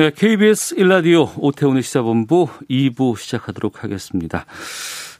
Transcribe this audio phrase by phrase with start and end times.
[0.00, 4.46] 네, KBS 일라디오 오태훈의 시사본부 2부 시작하도록 하겠습니다.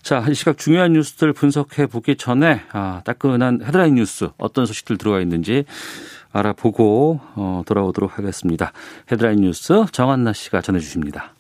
[0.01, 5.21] 자, 이 시각 중요한 뉴스들 분석해 보기 전에 아, 따끈한 헤드라인 뉴스 어떤 소식들 들어와
[5.21, 5.67] 있는지
[6.33, 8.73] 알아보고 어, 돌아오도록 하겠습니다.
[9.13, 11.35] 헤드라인 뉴스 정한나 씨가 전해 주십니다.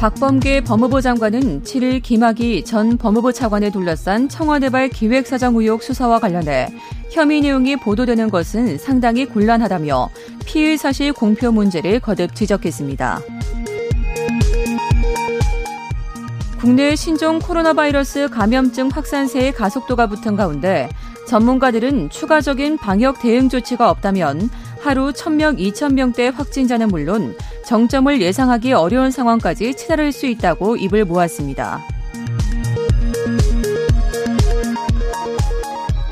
[0.00, 6.68] 박범계 법무부 장관은 7일 김학의 전 법무부 차관을 둘러싼 청와대발 기획사정 의혹 수사와 관련해
[7.10, 10.08] 혐의 내용이 보도되는 것은 상당히 곤란하다며
[10.46, 13.20] 피의 사실 공표 문제를 거듭 지적했습니다.
[16.58, 20.88] 국내 신종 코로나 바이러스 감염증 확산세의 가속도가 붙은 가운데
[21.26, 24.48] 전문가들은 추가적인 방역 대응 조치가 없다면
[24.80, 27.36] 하루 1000명, 2000명대 확진자는 물론
[27.66, 31.80] 정점을 예상하기 어려운 상황까지 치달을 수 있다고 입을 모았습니다.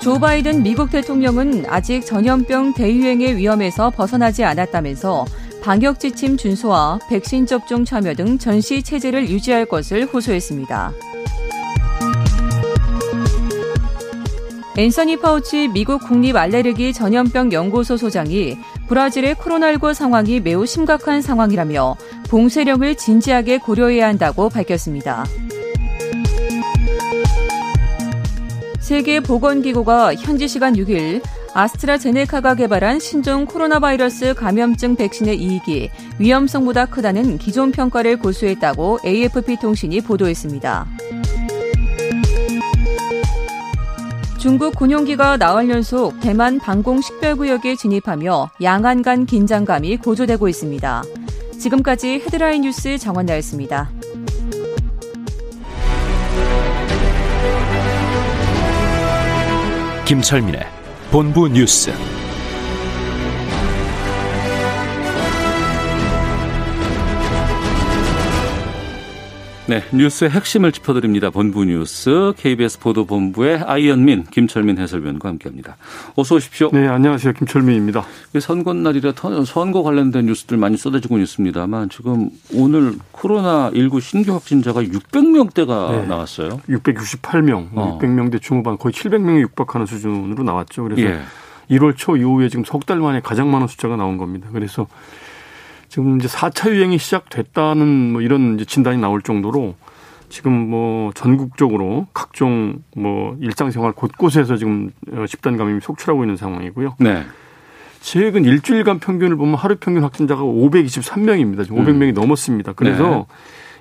[0.01, 5.25] 조 바이든 미국 대통령은 아직 전염병 대유행의 위험에서 벗어나지 않았다면서
[5.61, 10.93] 방역 지침 준수와 백신 접종 참여 등 전시 체제를 유지할 것을 호소했습니다.
[14.79, 21.97] 앤서니 파우치 미국 국립 알레르기 전염병 연구소 소장이 브라질의 코로나19 상황이 매우 심각한 상황이라며
[22.31, 25.25] 봉쇄령을 진지하게 고려해야 한다고 밝혔습니다.
[28.79, 31.23] 세계보건기구가 현지 시간 6일
[31.55, 40.03] 아스트라제네카가 개발한 신종 코로나 바이러스 감염증 백신의 이익이 위험성보다 크다는 기존 평가를 고수했다고 AFP 통신이
[40.03, 40.87] 보도했습니다.
[44.39, 51.03] 중국 군용기가 나흘 연속 대만 방공 식별구역에 진입하며 양안 간 긴장감이 고조되고 있습니다.
[51.59, 53.91] 지금까지 헤드라인 뉴스 정원나였습니다.
[60.05, 60.61] 김철민의
[61.11, 61.91] 본부 뉴스.
[69.69, 71.29] 네, 뉴스의 핵심을 짚어드립니다.
[71.29, 75.77] 본부 뉴스 KBS 보도본부의 아이언민, 김철민 해설위원과 함께합니다.
[76.17, 76.71] 어서 오십시오.
[76.73, 77.35] 네, 안녕하세요.
[77.35, 78.03] 김철민입니다.
[78.41, 79.13] 선거 날이라
[79.45, 86.63] 선거 관련된 뉴스들 많이 쏟아지고 있습니다만 지금 오늘 코로나 19 신규 확진자가 600명대가 네, 나왔어요.
[86.71, 87.99] 668명, 어.
[88.01, 90.85] 600명대 중후반 거의 700명에 육박하는 수준으로 나왔죠.
[90.85, 91.21] 그래서 예.
[91.77, 94.49] 1월 초 이후에 지금 석 달 만에 가장 많은 숫자가 나온 겁니다.
[94.51, 94.87] 그래서
[95.89, 99.75] 지금 이제 4차 유행이 시작됐다는 뭐 이런 진단이 나올 정도로
[100.29, 106.97] 지금 뭐 전국적으로 각종 뭐 일상생활 곳곳에서 지금 어, 집단 감염이 속출하고 있는 상황이고요.
[107.01, 107.25] 네.
[108.01, 111.65] 최근 일주일간 평균을 보면 하루 평균 확진자가 523명입니다.
[111.65, 112.15] 지금 500명이 음.
[112.15, 112.75] 넘었습니다.
[112.75, 113.25] 그래서 네.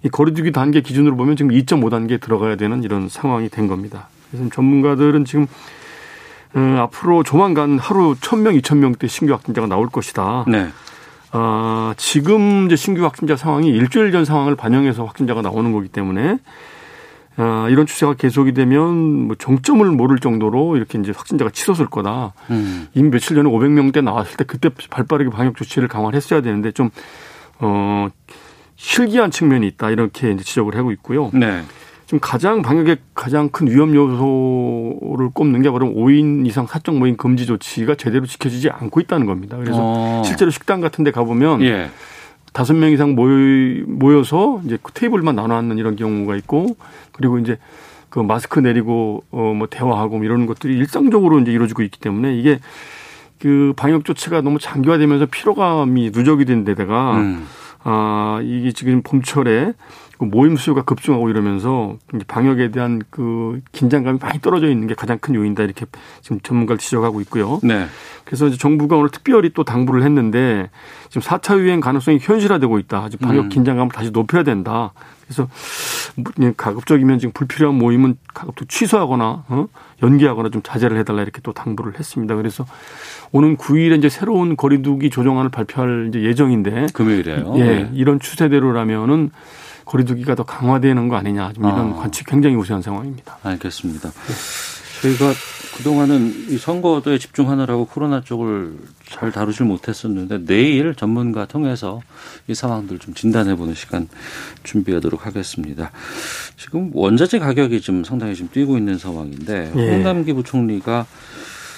[0.03, 4.07] 이 거리두기 단계 기준으로 보면 지금 2.5 단계 들어가야 되는 이런 상황이 된 겁니다.
[4.31, 5.47] 그래서 전문가들은 지금
[6.55, 10.45] 어, 앞으로 조만간 하루 1000명, 2000명대 신규 확진자가 나올 것이다.
[10.47, 10.69] 네.
[11.39, 16.39] 아, 지금 이제 신규 확진자 상황이 일주일 전 상황을 반영해서 확진자가 나오는 거기 때문에
[17.35, 22.33] 아, 이런 추세가 계속이 되면 뭐 정점을 모를 정도로 이렇게 이제 확진자가 치솟을 거다.
[22.49, 22.87] 음.
[22.95, 26.89] 이미 며칠 전에 500명대 나왔을 때 그때 발빠르게 방역 조치를 강화를 했어야 되는데 좀,
[27.59, 28.07] 어,
[28.75, 29.91] 실기한 측면이 있다.
[29.91, 31.29] 이렇게 이제 지적을 하고 있고요.
[31.33, 31.63] 네.
[32.07, 37.45] 지금 가장 방역의 가장 큰 위험 요소를 꼽는 게 바로 5인 이상 사적 모임 금지
[37.45, 39.57] 조치가 제대로 지켜지지 않고 있다는 겁니다.
[39.57, 40.23] 그래서 어.
[40.25, 41.89] 실제로 식당 같은 데 가보면 예.
[42.53, 46.77] 다섯 명 이상 모여서 이제 그 테이블만 나눠 앉는 이런 경우가 있고
[47.11, 47.59] 그리고 이제
[48.09, 52.59] 그 마스크 내리고 어 뭐 대화하고 뭐 이런 것들이 일상적으로 이제 이루어지고 있기 때문에 이게
[53.37, 57.45] 그 방역 조치가 너무 장기화되면서 피로감이 누적이 된 데다가 음.
[57.83, 59.73] 아 이게 지금 봄철에 그
[60.19, 61.97] 모임 수가 급증하고 이러면서
[62.27, 65.85] 방역에 대한 그 긴장감이 많이 떨어져 있는 게 가장 큰 요인이다 이렇게
[66.21, 67.59] 지금 전문가를 지적하고 있고요.
[67.63, 67.87] 네.
[68.25, 70.69] 그래서 이제 정부가 오늘 특별히 또 당부를 했는데
[71.09, 72.99] 지금 4차 유행 가능성이 현실화되고 있다.
[72.99, 73.49] 아직 방역 음.
[73.49, 74.91] 긴장감을 다시 높여야 된다.
[75.27, 75.47] 그래서
[76.55, 79.67] 가급적이면 지금 불필요한 모임은 가급적 취소하거나 어?
[80.01, 82.35] 연기하거나 좀 자제를 해달라 이렇게 또 당부를 했습니다.
[82.35, 82.65] 그래서
[83.31, 87.53] 오는 9일에 이제 새로운 거리두기 조정안을 발표할 예정인데 금요일에요.
[87.57, 87.91] 예, 네.
[87.93, 89.31] 이런 추세대로라면은
[89.87, 91.53] 거리두기가 더 강화되는 거 아니냐.
[91.53, 91.95] 좀 이런 아.
[91.95, 93.37] 관측 굉장히 우세한 상황입니다.
[93.43, 94.11] 알겠습니다.
[95.01, 95.31] 저희가
[95.77, 102.01] 그동안은 이 선거도에 집중하느라고 코로나 쪽을 잘 다루질 못했었는데 내일 전문가 통해서
[102.47, 104.09] 이 상황들 좀 진단해보는 시간
[104.63, 105.91] 준비하도록 하겠습니다.
[106.57, 109.91] 지금 원자재 가격이 좀 상당히 좀 뛰고 있는 상황인데 예.
[109.91, 111.05] 홍남기 부총리가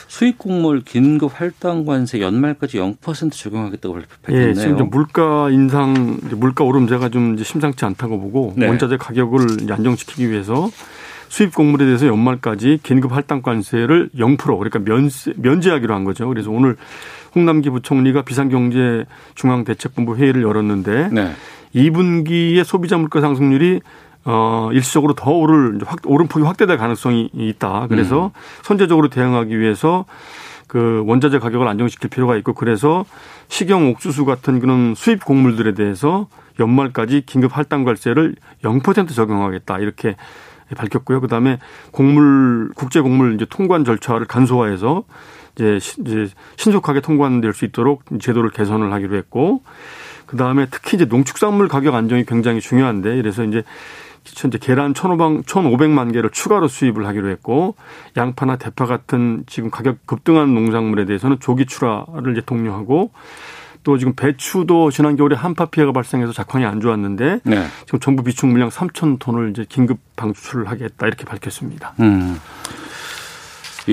[0.09, 4.50] 수입 곡물 긴급 할당 관세 연말까지 0% 적용하겠다고 발표했네요.
[4.50, 8.67] 예, 지금 물가 인상, 물가 오름세가 좀 심상치 않다고 보고 네.
[8.67, 10.71] 원자재 가격을 안정시키기 위해서
[11.27, 16.27] 수입 곡물에 대해서 연말까지 긴급 할당 관세를 0% 그러니까 면세, 면제하기로 한 거죠.
[16.27, 16.75] 그래서 오늘
[17.35, 19.05] 홍남기 부총리가 비상경제
[19.35, 21.33] 중앙대책본부 회의를 열었는데 네.
[21.75, 23.81] 2분기의 소비자 물가 상승률이
[24.31, 27.87] 어, 일시적으로 더 오를, 확, 오름폭이 확대될 가능성이 있다.
[27.89, 28.31] 그래서 음.
[28.61, 30.05] 선제적으로 대응하기 위해서
[30.67, 33.05] 그 원자재 가격을 안정시킬 필요가 있고 그래서
[33.47, 36.27] 식용 옥수수 같은 그런 수입 곡물들에 대해서
[36.59, 39.79] 연말까지 긴급 할당 관세를 0% 적용하겠다.
[39.79, 40.15] 이렇게
[40.77, 41.21] 밝혔고요.
[41.21, 41.57] 그다음에
[41.89, 45.05] 곡물 국제 곡물 이제 통관 절차를 간소화해서
[45.55, 46.27] 이제, 이제
[46.57, 49.63] 신속하게 통관될 수 있도록 제도를 개선을 하기로 했고
[50.27, 53.63] 그다음에 특히 이제 농축산물 가격 안정이 굉장히 중요한데 그래서 이제
[54.25, 57.75] 현재 계란 1,500만 개를 추가로 수입을 하기로 했고
[58.18, 63.12] 양파나 대파 같은 지금 가격 급등한 농작물에 대해서는 조기 출하를 이제 독려하고
[63.83, 67.66] 또 지금 배추도 지난 겨울에 한파 피해가 발생해서 작황이 안 좋았는데 네.
[67.86, 71.94] 지금 정부 비축 물량 3천 톤을 이제 긴급 방출을 하겠다 이렇게 밝혔습니다.
[72.01, 72.39] 음.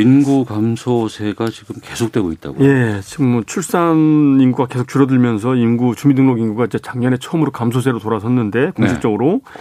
[0.01, 2.69] 인구 감소세가 지금 계속되고 있다고요?
[2.69, 8.61] 예, 지금 뭐 출산 인구가 계속 줄어들면서 인구 주민등록 인구가 이제 작년에 처음으로 감소세로 돌아섰는데
[8.61, 8.71] 네.
[8.73, 9.53] 공식적으로 네.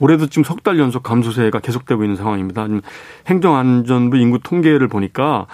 [0.00, 2.66] 올해도 지금 석 달 연속 감소세가 계속되고 있는 상황입니다.
[3.26, 5.46] 행정안전부 인구 통계를 보니까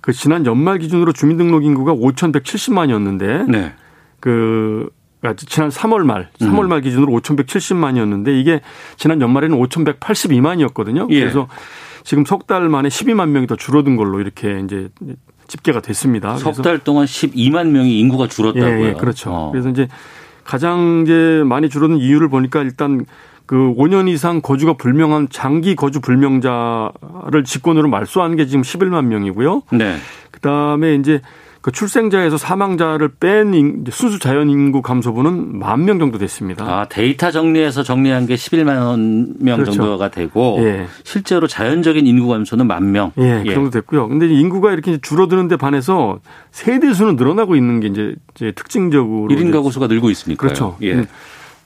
[0.00, 3.74] 그 지난 연말 기준으로 주민등록 인구가 5,170만이었는데 네.
[4.18, 4.88] 그
[5.20, 6.68] 그러니까 지난 3월 말, 3월 음.
[6.70, 8.62] 말 기준으로 5,170만이었는데 이게
[8.96, 11.10] 지난 연말에는 5,182만이었거든요.
[11.10, 11.20] 예.
[11.20, 11.46] 그래서
[12.04, 14.88] 지금 석 달 만에 12만 명이 더 줄어든 걸로 이렇게 이제
[15.46, 16.36] 집계가 됐습니다.
[16.36, 18.84] 석 달 동안 12만 명이 인구가 줄었다고요.
[18.84, 19.30] 예, 예 그렇죠.
[19.30, 19.50] 어.
[19.52, 19.88] 그래서 이제
[20.44, 23.04] 가장 이제 많이 줄어든 이유를 보니까 일단
[23.46, 29.62] 그 5년 이상 거주가 불명한 장기 거주 불명자를 직권으로 말소한 게 지금 11만 명이고요.
[29.72, 29.96] 네.
[30.30, 31.20] 그다음에 이제
[31.62, 36.64] 그 출생자에서 사망자를 뺀 순수 자연 인구 감소분은 만 명 정도 됐습니다.
[36.64, 39.72] 아, 데이터 정리해서 정리한 게 11만 명 그렇죠.
[39.72, 40.86] 정도가 되고 예.
[41.04, 43.12] 실제로 자연적인 인구 감소는 만 명.
[43.18, 43.54] 예, 그 예.
[43.54, 44.08] 정도 됐고요.
[44.08, 46.20] 근데 인구가 이렇게 줄어드는 데 반해서
[46.50, 50.76] 세대 수는 늘어나고 있는 게 이제, 이제 특징적으로 1인 가구 수가 늘고 있으니까 그렇죠.
[50.80, 50.94] 예.
[50.94, 51.06] 음.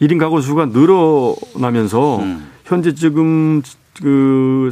[0.02, 2.48] 1인 가구 수가 늘어나면서 음.
[2.64, 3.62] 현재 지금
[4.02, 4.70] 그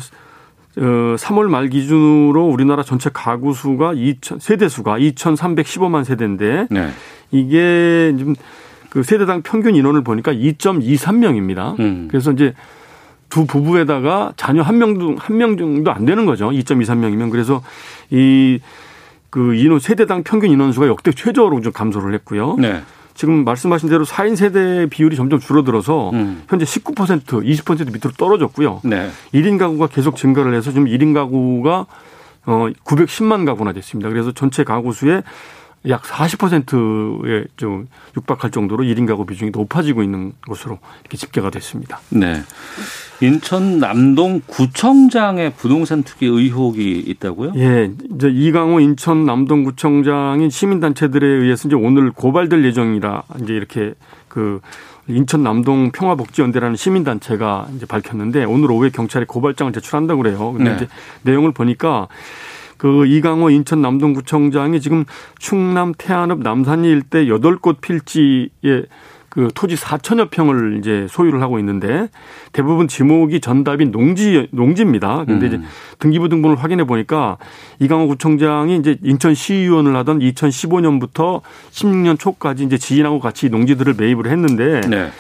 [0.79, 0.83] 어,
[1.17, 6.89] 3월 말 기준으로 우리나라 전체 가구 수가 2천 세대 수가 2,315만 세대인데 네.
[7.31, 8.35] 이게 지금
[8.91, 11.79] 그 세대당 평균 인원을 보니까 2.23명입니다.
[11.81, 12.09] 음.
[12.11, 12.55] 그래서 이제
[13.29, 16.51] 두 부부에다가 자녀 한 명도 한 명 정도 안 되는 거죠.
[16.51, 17.63] 2.23명이면 그래서
[18.11, 18.59] 이
[19.31, 22.57] 그 인원 세대당 평균 인원수가 역대 최저로 좀 감소를 했고요.
[22.59, 22.83] 네.
[23.15, 26.43] 지금 말씀하신 대로 4인 세대 비율이 점점 줄어들어서 음.
[26.49, 28.81] 현재 19% 20% 밑으로 떨어졌고요.
[28.85, 29.11] 네.
[29.35, 31.87] 1인 가구가 계속 증가를 해서 지금 1인 가구가
[32.45, 34.09] 어 910만 가구나 됐습니다.
[34.09, 35.23] 그래서 전체 가구 수의
[35.89, 42.01] 약 40%에 좀 육박할 정도로 1인 가구 비중이 높아지고 있는 것으로 이렇게 집계가 됐습니다.
[42.11, 42.43] 네.
[43.21, 47.53] 인천 남동 구청장의 부동산 투기 의혹이 있다고요?
[47.57, 47.91] 예.
[48.15, 53.95] 이제 이강호 인천 남동 구청장이 시민단체들에 의해서 이제 오늘 고발될 예정이라 이제 이렇게
[54.29, 54.61] 그
[55.09, 60.53] 인천 남동 평화복지연대라는 시민단체가 이제 밝혔는데 오늘 오후에 경찰에 고발장을 제출한다고 그래요.
[60.53, 60.77] 근데 네.
[60.77, 60.89] 이제
[61.23, 62.09] 내용을 보니까
[62.83, 65.05] 그 이강호 인천 남동구청장이 지금
[65.39, 68.87] 충남 태안읍 남산리 일대 여덟 곳 필지에
[69.29, 72.09] 그 토지 4천여 평을 이제 소유를 하고 있는데
[72.53, 75.25] 대부분 지목이 전답인 농지 농지입니다.
[75.27, 75.49] 근데 음.
[75.49, 75.61] 이제
[76.01, 77.39] 등기부 등본을 확인해 보니까
[77.79, 84.81] 이강호 구청장이 이제 인천 시의원을 하던 2015년부터 16년 초까지 이제 지인하고 같이 농지들을 매입을 했는데
[84.89, 85.13] 네.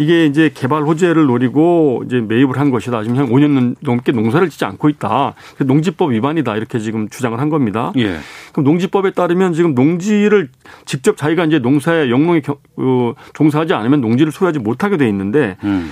[0.00, 3.02] 이게 이제 개발 호재를 노리고 이제 매입을 한 것이다.
[3.02, 5.34] 지금 한 5년 넘게 농사를 짓지 않고 있다.
[5.58, 6.56] 농지법 위반이다.
[6.56, 7.92] 이렇게 지금 주장을 한 겁니다.
[7.98, 8.16] 예.
[8.52, 10.48] 그럼 농지법에 따르면 지금 농지를
[10.86, 12.40] 직접 자기가 이제 농사에 영농에
[12.76, 15.90] 어, 종사하지 않으면 농지를 소유하지 못하게 돼 있는데 음.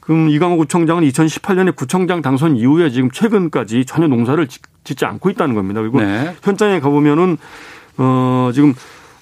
[0.00, 4.48] 그럼 이강호 구청장은 2018년에 구청장 당선 이후에 지금 최근까지 전혀 농사를
[4.84, 5.82] 짓지 않고 있다는 겁니다.
[5.82, 6.34] 그리고 네.
[6.42, 7.36] 현장에 가보면은
[7.98, 8.72] 어 지금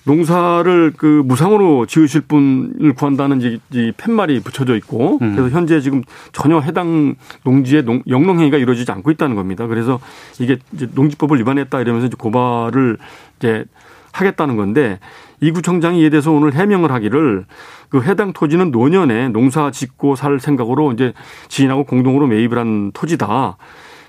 [0.09, 5.37] 농사를 그 무상으로 지으실 분을 구한다는 이 팻말이 붙여져 있고 음.
[5.37, 9.67] 그래서 현재 지금 전혀 해당 농지의 농, 영농 행위가 이루어지지 않고 있다는 겁니다.
[9.67, 10.01] 그래서
[10.41, 12.97] 이게 이제 농지법을 위반했다 이러면서 이제 고발을
[13.39, 13.67] 이제
[14.13, 14.99] 하겠다는 건데
[15.43, 17.45] 이 구청장이 이에 대해서 오늘 해명을 하기를
[17.91, 21.13] 그 해당 토지는 노년에 농사 짓고 살 생각으로 이제
[21.49, 23.59] 지인하고 공동으로 매입을 한 토지다.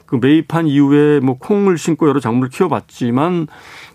[0.10, 3.48] 그 매입한 이후에 뭐 콩을 심고 여러 작물을 키워봤지만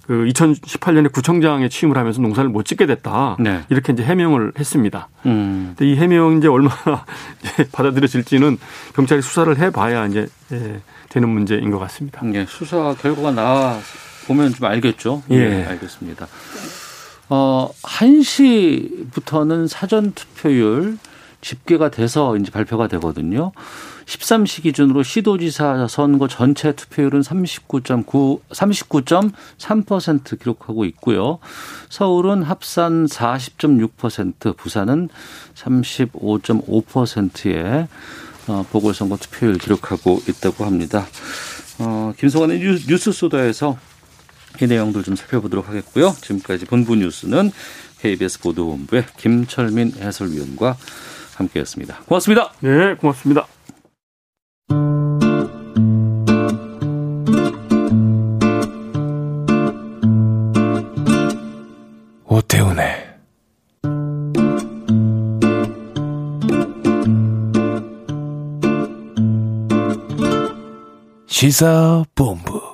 [0.06, 3.36] 그 2018년에 구청장에 취임을 하면서 농사를 못 짓게 됐다.
[3.38, 3.62] 네.
[3.70, 5.08] 이렇게 이제 해명을 했습니다.
[5.26, 5.74] 음.
[5.76, 7.04] 근데 이 해명이 이제 얼마나
[7.72, 8.58] 받아들여질지는
[8.94, 12.20] 경찰이 수사를 해봐야 이제 예, 되는 문제인 것 같습니다.
[12.34, 13.78] 예, 수사 결과가 나와
[14.26, 15.22] 보면 좀 알겠죠.
[15.30, 16.26] 예, 예 알겠습니다.
[17.30, 20.98] 어, 1시부터는 사전 투표율
[21.40, 23.52] 집계가 돼서 이제 발표가 되거든요.
[24.06, 31.38] 13시 기준으로 시도지사 선거 전체 투표율은 39.9 39.3% 기록하고 있고요.
[31.88, 35.08] 서울은 합산 40.6%, 부산은
[35.54, 37.88] 35.5%의
[38.46, 41.06] 어, 보궐선거 투표율 기록하고 있다고 합니다.
[41.78, 43.78] 어, 김성환의 뉴스 소다에서
[44.60, 46.14] 이 내용들 좀 살펴보도록 하겠고요.
[46.20, 47.50] 지금까지 본부 뉴스는
[48.00, 50.76] KBS 보도본부의 김철민 해설위원과
[51.36, 52.02] 함께했습니다.
[52.06, 52.52] 고맙습니다.
[52.60, 53.53] 네, 고맙습니다.
[62.34, 63.14] 오태훈의
[71.28, 72.73] 시사본부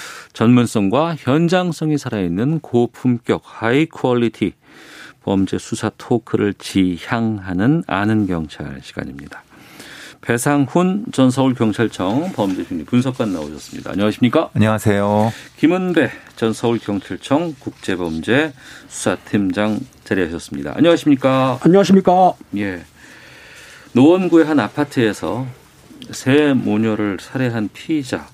[0.41, 4.53] 전문성과 현장성이 살아있는 고품격 high quality
[5.21, 9.43] 범죄 수사 토크를 지향하는 아는 경찰 시간입니다.
[10.21, 13.91] 배상훈 전 서울경찰청 범죄심리 분석관 나오셨습니다.
[13.91, 14.49] 안녕하십니까?
[14.55, 15.31] 안녕하세요.
[15.57, 18.53] 김은배 전 서울경찰청 국제범죄
[18.87, 20.73] 수사팀장 자리하셨습니다.
[20.75, 21.59] 안녕하십니까?
[21.61, 22.33] 안녕하십니까?
[22.57, 22.81] 예.
[23.93, 25.45] 노원구의 한 아파트에서
[26.09, 28.27] 새 모녀를 살해한 피의자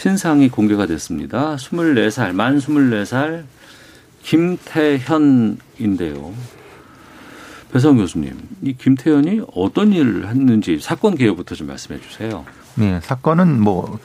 [0.00, 1.56] 신상이 공개가 됐습니다.
[1.56, 3.44] 24살, 만 24살
[4.22, 5.58] 김태현인데요.
[7.70, 12.46] 배성 교수님, 이 김태현이 어떤 일을 했는지 사건 개요부터 좀 말씀해 주세요.
[12.76, 13.98] 네, 사건은 뭐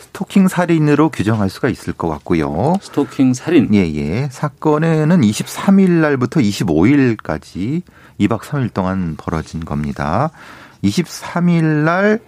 [0.00, 2.74] 스토킹 살인으로 규정할 수가 있을 것 같고요.
[2.82, 3.72] 스토킹 살인?
[3.72, 4.28] 예, 예.
[4.30, 7.80] 사건에는 23일 날부터 25일까지
[8.20, 10.30] 2박 3일 동안 벌어진 겁니다.
[10.84, 12.20] 23일 날,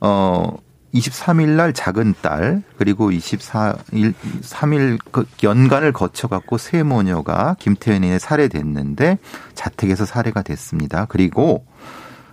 [0.00, 0.58] 어,
[0.94, 9.18] 23일 날 작은 딸 그리고 24일 3일 그 연간을 거쳐 갖고 세 모녀가 김태현에 살해됐는데
[9.54, 11.06] 자택에서 살해가 됐습니다.
[11.08, 11.66] 그리고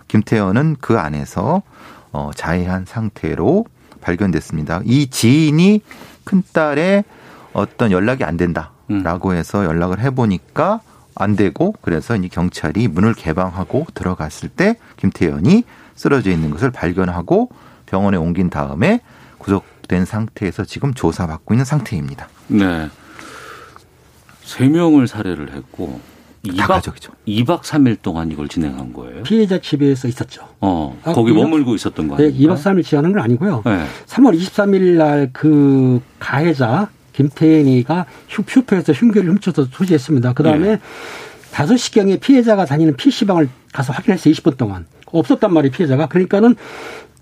[0.08, 1.62] 김태현은 그 안에서
[2.12, 3.66] 어 자해한 상태로
[4.00, 4.80] 발견됐습니다.
[4.84, 5.82] 이 지인이
[6.24, 7.04] 큰 딸의
[7.52, 10.80] 어떤 연락이 안 된다라고 해서 연락을 해 보니까
[11.14, 17.50] 안 되고 그래서 이제 경찰이 문을 개방하고 들어갔을 때 김태현이 쓰러져 있는 것을 발견하고
[17.86, 19.00] 병원에 옮긴 다음에
[19.38, 22.28] 구속된 상태에서 지금 조사받고 있는 상태입니다.
[22.48, 22.88] 네.
[24.42, 26.00] 세 명을 살해를 했고
[26.44, 27.12] 2박, 가족이죠.
[27.26, 29.22] 2박 3일 동안 이걸 진행한 거예요.
[29.24, 30.46] 피해자 집에서 있었죠.
[30.60, 32.30] 어, 아, 거기 머물고 있었던 거 아니에요?
[32.30, 33.62] 네, 2박 3일 지하는 건 아니고요.
[33.64, 33.84] 네.
[34.06, 40.34] 3월 23일 날 그 가해자 김태현이가 휴표에서 흉기를 훔쳐서 소지했습니다.
[40.34, 40.80] 그다음에 네.
[41.52, 44.32] 5시경에 피해자가 다니는 PC방을 가서 확인했어요.
[44.34, 44.86] 20분 동안.
[45.06, 46.06] 없었단 말이에요, 피해자가.
[46.06, 46.54] 그러니까는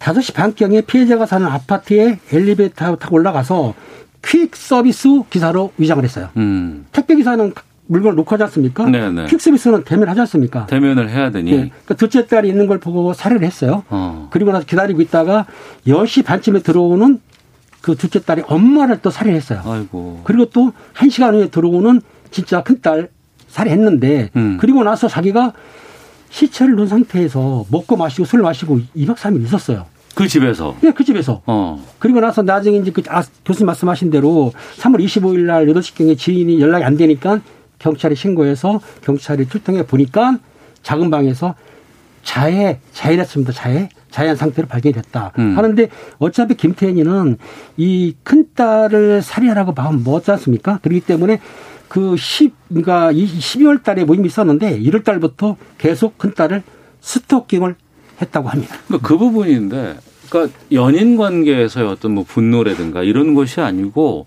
[0.05, 3.75] 5시 반경에 피해자가 사는 아파트에 엘리베이터 타고 올라가서
[4.23, 6.29] 퀵 서비스 기사로 위장을 했어요.
[6.37, 6.85] 음.
[6.93, 7.55] 택배 기사는
[7.87, 8.85] 물건을 놓고 하지 않습니까?
[8.87, 9.27] 네네.
[9.27, 10.67] 퀵 서비스는 대면을 하지 않습니까?
[10.67, 11.51] 대면을 해야 되니.
[11.51, 11.57] 네.
[11.57, 13.83] 그러니까 둘째 딸이 있는 걸 보고 살해를 했어요.
[13.89, 14.29] 어.
[14.31, 15.47] 그리고 나서 기다리고 있다가
[15.87, 17.21] 10시 반쯤에 들어오는
[17.81, 19.63] 그 둘째 딸이 엄마를 또 살해했어요.
[19.65, 20.21] 아이고.
[20.25, 23.09] 그리고 또 1시간 후에 들어오는 진짜 큰 딸
[23.49, 24.59] 살해했는데 음.
[24.61, 25.53] 그리고 나서 자기가
[26.29, 29.87] 시체를 놓은 상태에서 먹고 마시고 술 마시고 2박 3일 있었어요.
[30.15, 30.77] 그 집에서?
[30.81, 31.43] 네, 그 집에서.
[31.47, 31.85] 어.
[31.99, 36.85] 그리고 나서 나중에 이제 그, 아, 교수님 말씀하신 대로 3월 25일 날 8시경에 지인이 연락이
[36.85, 37.41] 안 되니까
[37.79, 40.39] 경찰에 신고해서 경찰이 출동해 보니까
[40.83, 41.55] 작은 방에서
[42.23, 43.53] 자해, 자해했습니다.
[43.53, 43.89] 자해.
[44.11, 45.33] 자해한 상태로 발견이 됐다.
[45.39, 45.59] 음.
[45.59, 47.37] 하는데 어차피 김태현이는
[47.77, 50.79] 이 큰 딸을 살해하라고 마음 먹었지 않습니까?
[50.83, 51.41] 그렇기 때문에
[51.89, 56.63] 그 10, 그러니까 12월 달에 모임이 있었는데 1월 달부터 계속 큰 딸을
[57.01, 57.75] 스토킹을
[58.21, 58.77] 했다고 합니다.
[58.87, 59.97] 그러니까 그 부분인데,
[60.29, 64.27] 그러니까 연인 관계에서의 어떤 뭐 분노라든가 이런 것이 아니고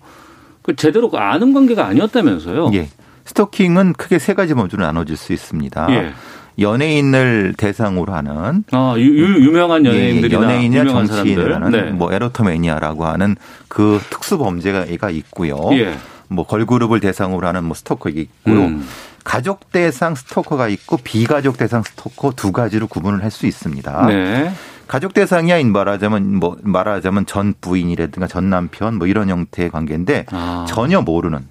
[0.62, 2.72] 그 제대로 그 아는 관계가 아니었다면서요?
[2.74, 2.90] 예.
[3.26, 5.88] 스토킹은 크게 세 가지 범주로 나눠질 수 있습니다.
[5.92, 6.14] 예.
[6.60, 11.72] 연예인을 대상으로 하는 아, 유, 명한 예, 연예인들이나 연예인이나 유명한 정치인을 하는.
[11.72, 11.92] 네.
[11.92, 13.36] 뭐 에로토매니아라고 하는
[13.68, 15.70] 그 특수 범죄가 있고요.
[15.74, 15.96] 예.
[16.28, 18.66] 뭐 걸그룹을 대상으로 하는 뭐 스토커 있고요.
[18.66, 18.88] 음.
[19.24, 24.06] 가족 대상 스토커가 있고 비가족 대상 스토커 두 가지로 구분을 할 수 있습니다.
[24.08, 24.52] 네.
[24.88, 30.66] 가족 대상이야 말하자면 뭐 말하자면 전 부인이라든가 전 남편 뭐 이런 형태의 관계인데 아.
[30.68, 31.46] 전혀 모르는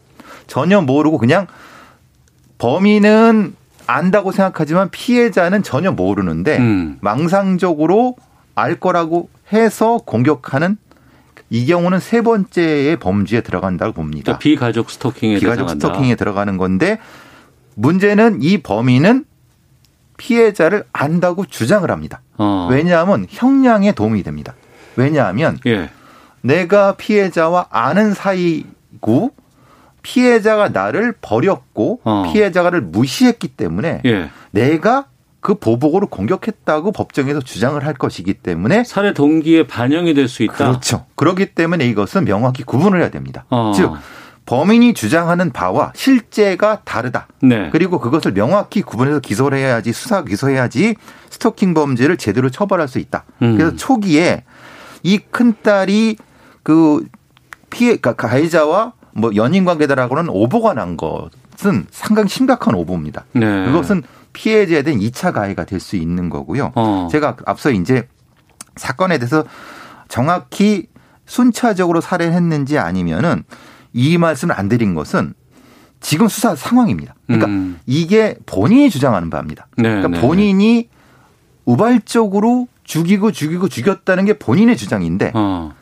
[0.47, 1.47] 전혀 모르고 그냥
[2.59, 3.54] 범인은
[3.87, 6.99] 안다고 생각하지만 피해자는 전혀 모르는데 음.
[7.00, 8.16] 망상적으로
[8.54, 10.78] 알 거라고 해서 공격하는
[11.50, 14.24] 이 경우는 세 번째의 범죄에 들어간다고 봅니다.
[14.24, 15.88] 그러니까 비가족 스토킹에 비가족 대상한다.
[15.88, 16.98] 스토킹에 들어가는 건데
[17.74, 19.24] 문제는 이 범인은
[20.16, 22.20] 피해자를 안다고 주장을 합니다.
[22.38, 22.68] 어.
[22.70, 24.54] 왜냐하면 형량에 도움이 됩니다.
[24.96, 25.90] 왜냐하면 예.
[26.40, 29.32] 내가 피해자와 아는 사이고
[30.02, 32.30] 피해자가 나를 버렸고 어.
[32.32, 34.30] 피해자가 를 무시했기 때문에 예.
[34.52, 35.06] 내가
[35.46, 40.56] 그 보복으로 공격했다고 법정에서 주장을 할 것이기 때문에 살해 동기에 반영이 될 수 있다.
[40.56, 41.06] 그렇죠.
[41.14, 43.44] 그렇기 때문에 이것은 명확히 구분을 해야 됩니다.
[43.50, 43.70] 어.
[43.76, 43.92] 즉
[44.46, 47.28] 범인이 주장하는 바와 실제가 다르다.
[47.42, 47.68] 네.
[47.70, 50.96] 그리고 그것을 명확히 구분해서 기소를 해야지 수사 기소해야지
[51.30, 53.22] 스토킹 범죄를 제대로 처벌할 수 있다.
[53.42, 53.56] 음.
[53.56, 54.42] 그래서 초기에
[55.04, 56.16] 이큰 딸이
[56.64, 57.06] 그
[57.70, 63.26] 피해 그러니까 가해자와 뭐 연인 관계다라고는 오보가 난 것은 상당히 심각한 오보입니다.
[63.30, 63.66] 네.
[63.66, 64.02] 그것은
[64.36, 66.72] 피해자에 대한 2차 가해가 될 수 있는 거고요.
[66.74, 67.08] 어.
[67.10, 68.06] 제가 앞서 이제
[68.76, 69.44] 사건에 대해서
[70.08, 70.88] 정확히
[71.24, 73.44] 순차적으로 살해했는지 아니면은
[73.92, 75.34] 이 말씀을 안 드린 것은
[76.00, 77.14] 지금 수사 상황입니다.
[77.26, 77.78] 그러니까 음.
[77.86, 79.66] 이게 본인이 주장하는 바입니다.
[79.76, 80.20] 네, 그러니까 네.
[80.20, 80.88] 본인이
[81.64, 85.72] 우발적으로 죽이고 죽이고 죽였다는 게 본인의 주장인데 어.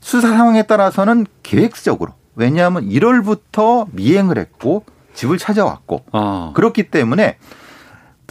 [0.00, 6.52] 수사 상황에 따라서는 계획적으로 왜냐하면 1월부터 미행을 했고 집을 찾아왔고 어.
[6.54, 7.38] 그렇기 때문에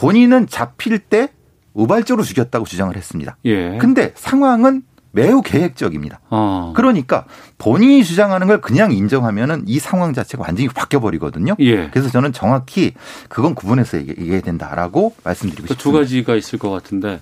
[0.05, 1.29] 본인은 잡힐 때
[1.74, 3.38] 우발적으로 죽였다고 주장을 했습니다.
[3.46, 3.77] 예.
[3.77, 4.81] 근데 상황은
[5.12, 6.22] 매우 계획적입니다.
[6.31, 6.74] 어.
[6.75, 7.25] 그러니까
[7.60, 11.55] 본인이 주장하는 걸 그냥 인정하면은 이 상황 자체가 완전히 바뀌어 버리거든요.
[11.60, 11.89] 예.
[11.89, 12.93] 그래서 저는 정확히
[13.30, 15.84] 그건 구분해서 얘기- 얘기해야 된다라고 말씀드리고 그 싶습니다.
[15.84, 17.19] 두 가지가 있을 것 같은데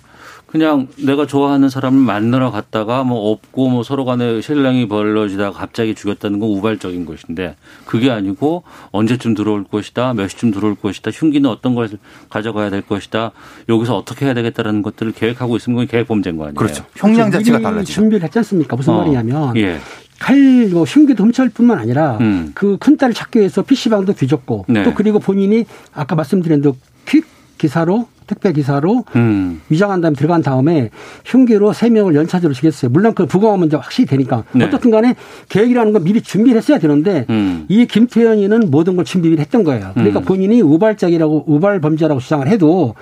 [0.52, 6.40] 그냥 내가 좋아하는 사람을 만나러 갔다가 뭐 없고 뭐 서로 간에 실랑이 벌어지다가 갑자기 죽였다는
[6.40, 11.90] 건 우발적인 것인데 그게 아니고 언제쯤 들어올 것이다 몇 시쯤 들어올 것이다 흉기는 어떤 걸
[12.30, 13.32] 가져가야 될 것이다
[13.70, 16.56] 여기서 어떻게 해야 되겠다라는 것들을 계획하고 있으면 그건 계획 범죄인 거 아니에요?
[16.56, 16.84] 그렇죠.
[16.96, 17.94] 형량 자체가 달라지죠.
[17.94, 18.76] 준비를 했지 않습니까?
[18.76, 18.98] 무슨 어.
[18.98, 19.78] 말이냐면 예.
[20.18, 22.52] 칼, 뭐 흉기도 훔칠 뿐만 아니라 음.
[22.56, 24.84] 그 큰딸을 찾기 위해서 PC방도 뒤졌고 네.
[24.84, 27.26] 또 그리고 본인이 아까 말씀드린 대로 퀵
[27.60, 29.60] 기사로 택배 기사로 음.
[29.70, 30.92] 위장한 다음에 들어간 다음에
[31.26, 32.92] 흉기로 세 명을 연차적으로 죽였어요.
[32.92, 34.66] 물론 그 부검하면 이제 확실히 되니까 네.
[34.66, 35.16] 어떻든 간에
[35.50, 37.66] 계획이라는 건 미리 준비를 했어야 되는데 음.
[37.68, 39.92] 이 김태현이는 모든 걸 준비를 했던 거예요.
[39.96, 40.26] 그러니까 음.
[40.26, 42.94] 본인이 우발적이라고 우발 범죄라고 주장을 해도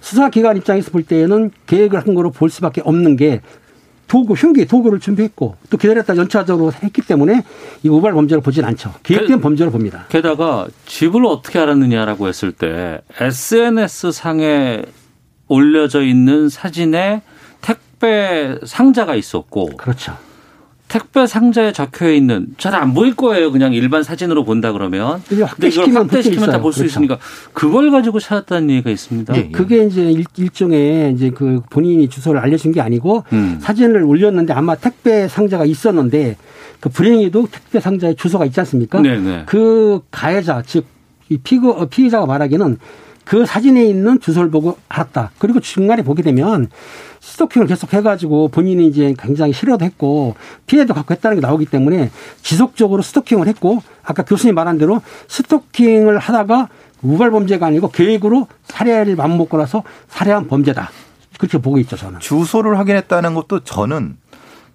[0.00, 3.40] 수사기관 입장에서 볼 때에는 계획을 한 거로 볼 수밖에 없는 게
[4.08, 7.42] 도구, 흉기, 도구를 준비했고 또 기다렸다 연차적으로 했기 때문에
[7.82, 8.94] 이 우발 범죄로 보진 않죠.
[9.02, 10.06] 계획된 그- 범죄로 봅니다.
[10.08, 14.82] 게다가 집을 어떻게 알았느냐라고 했을 때 SNS 상에
[15.48, 17.22] 올려져 있는 사진에
[17.60, 20.16] 택배 상자가 있었고 그렇죠.
[20.88, 23.50] 택배 상자에 적혀 있는 잘 안 보일 거예요.
[23.50, 25.20] 그냥 일반 사진으로 본다 그러면.
[25.28, 26.84] 근데 이걸 확대시키면 다 볼수 그렇죠.
[26.92, 27.18] 있으니까
[27.52, 29.34] 그걸 가지고 찾았다는 얘기가 있습니다.
[29.36, 29.50] 예, 예.
[29.50, 33.58] 그게 이제 일- 일종의 이제 그 본인이 주소를 알려준 게 아니고 음.
[33.60, 36.36] 사진을 올렸는데 아마 택배 상자가 있었는데
[36.80, 39.00] 그 불행히도 택배 상자에 주소가 있지 않습니까?
[39.02, 39.44] 네네.
[39.46, 40.84] 그 가해자 즉
[41.28, 42.78] 이 피고 어, 피의자가 말하기는
[43.26, 45.32] 그 사진에 있는 주소를 보고 알았다.
[45.38, 46.70] 그리고 중간에 보게 되면
[47.20, 50.36] 스토킹을 계속 해가지고 본인이 이제 굉장히 싫어도 했고
[50.66, 56.68] 피해도 갖고 했다는 게 나오기 때문에 지속적으로 스토킹을 했고 아까 교수님 말한 대로 스토킹을 하다가
[57.02, 60.90] 우발 범죄가 아니고 계획으로 살해를 맘먹고 나서 살해한 범죄다.
[61.36, 62.20] 그렇게 보고 있죠 저는.
[62.20, 64.18] 주소를 확인했다는 것도 저는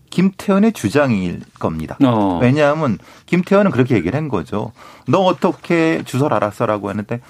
[0.09, 1.97] 김태현의 주장일 겁니다.
[2.03, 2.37] 어.
[2.41, 4.73] 왜냐하면 김태현은 그렇게 얘기를 한 거죠.
[5.07, 7.21] 너 어떻게 주소를 알았어라고 했는데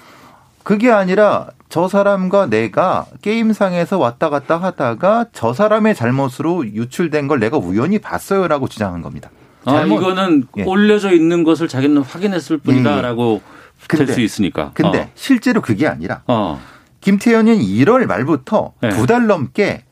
[0.62, 7.56] 그게 아니라 저 사람과 내가 게임상에서 왔다 갔다 하다가 저 사람의 잘못으로 유출된 걸 내가
[7.56, 9.30] 우연히 봤어요라고 주장한 겁니다.
[9.64, 10.64] 아, 잘못- 이거는 예.
[10.64, 13.40] 올려져 있는 것을 자기는 확인했을 뿐이다라고
[13.88, 14.70] 될 근데- 수 있으니까.
[14.74, 16.58] 근데 실제로 그게 아니라 어.
[16.58, 16.60] 어.
[17.00, 18.90] 김태현은 1월 말부터 네.
[18.90, 19.84] 두달 넘게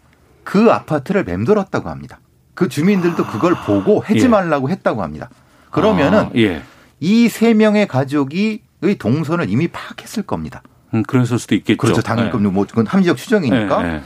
[0.45, 2.21] 그 아파트를 맴돌았다고 합니다.
[2.55, 4.29] 그 주민들도 그걸 보고 해지 예.
[4.29, 5.31] 말라고 했다고 합니다.
[5.71, 6.63] 그러면은 아, 예.
[7.01, 8.61] 이세 명의 가족이 의
[8.99, 10.63] 동선을 이미 파악했을 겁니다.
[10.95, 11.79] 음, 그랬을 수도 있겠죠.
[11.79, 12.03] 그렇죠.
[12.03, 12.49] 당연히 네.
[12.49, 13.83] 뭐 그건 합리적 추정이니까.
[13.83, 14.03] 네, 네.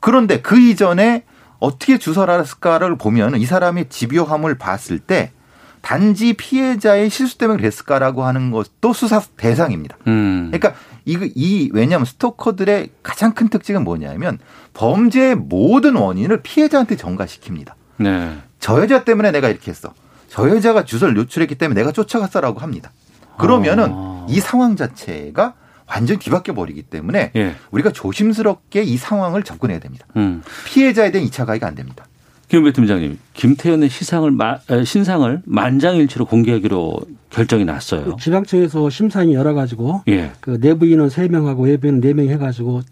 [0.00, 1.24] 그런데 그 이전에
[1.58, 5.32] 어떻게 주소를 알았을까를 보면 이 사람의 집요함을 봤을 때
[5.80, 9.96] 단지 피해자의 실수 때문에 그랬을까라고 하는 것도 수사 대상입니다.
[10.06, 10.50] 음.
[10.52, 14.38] 그러니까 이, 이 왜냐하면 스토커들의 가장 큰 특징은 뭐냐면
[14.74, 17.72] 범죄의 모든 원인을 피해자한테 전가시킵니다.
[17.96, 18.36] 네.
[18.60, 19.94] 저 여자 때문에 내가 이렇게 했어.
[20.28, 22.92] 저 여자가 주소를 노출했기 때문에 내가 쫓아갔어라고 합니다.
[23.38, 24.26] 그러면은 아.
[24.28, 25.54] 이 상황 자체가
[25.86, 27.54] 완전히 뒤바뀌어 버리기 때문에 예.
[27.70, 30.06] 우리가 조심스럽게 이 상황을 접근해야 됩니다.
[30.16, 30.42] 음.
[30.66, 32.04] 피해자에 대한 2차 가해가 안 됩니다.
[32.48, 34.36] 김은배 팀장님, 김태현의 시상을
[34.84, 38.04] 신상을 만장일치로 공개하기로 결정이 났어요.
[38.04, 40.32] 그 지방청에서 심사위 열어 가지고 예.
[40.40, 42.82] 그 내부 인원 3명하고 외부 인원 4명 해 가지고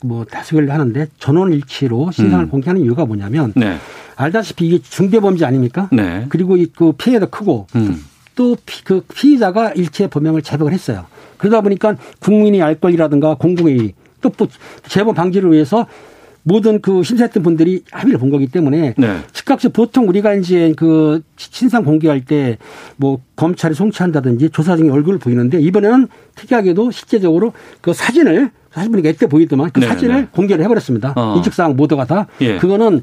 [0.00, 2.50] 그뭐 다수결 하는데 전원 일치로 신상을 음.
[2.50, 3.78] 공개하는 이유가 뭐냐면 네.
[4.16, 5.88] 알다시피 이게 중대 범죄 아닙니까?
[5.90, 6.26] 네.
[6.28, 8.04] 그리고 그 피해도 크고 음.
[8.34, 11.06] 또 그 피의자가 일체 범행을 제복을 했어요.
[11.38, 14.30] 그러다 보니까 국민이 알 권리라든가 공공의 또
[14.88, 15.86] 재범 방지를 위해서
[16.44, 19.16] 모든 그 심사했던 분들이 합의를 본 거기 때문에 네.
[19.32, 22.58] 즉각적 보통 우리가 이제 그 신상 공개할 때
[22.96, 29.26] 뭐 검찰이 송치한다든지 조사 중에 얼굴을 보이는데 이번에는 특이하게도 실제적으로 그 사진을 사실 보니까 애때
[29.26, 30.28] 보이더만 그 네, 사진을 네.
[30.32, 31.12] 공개를 해버렸습니다.
[31.16, 31.34] 어.
[31.36, 32.26] 인적사항 모두가 다.
[32.40, 32.56] 예.
[32.58, 33.02] 그거는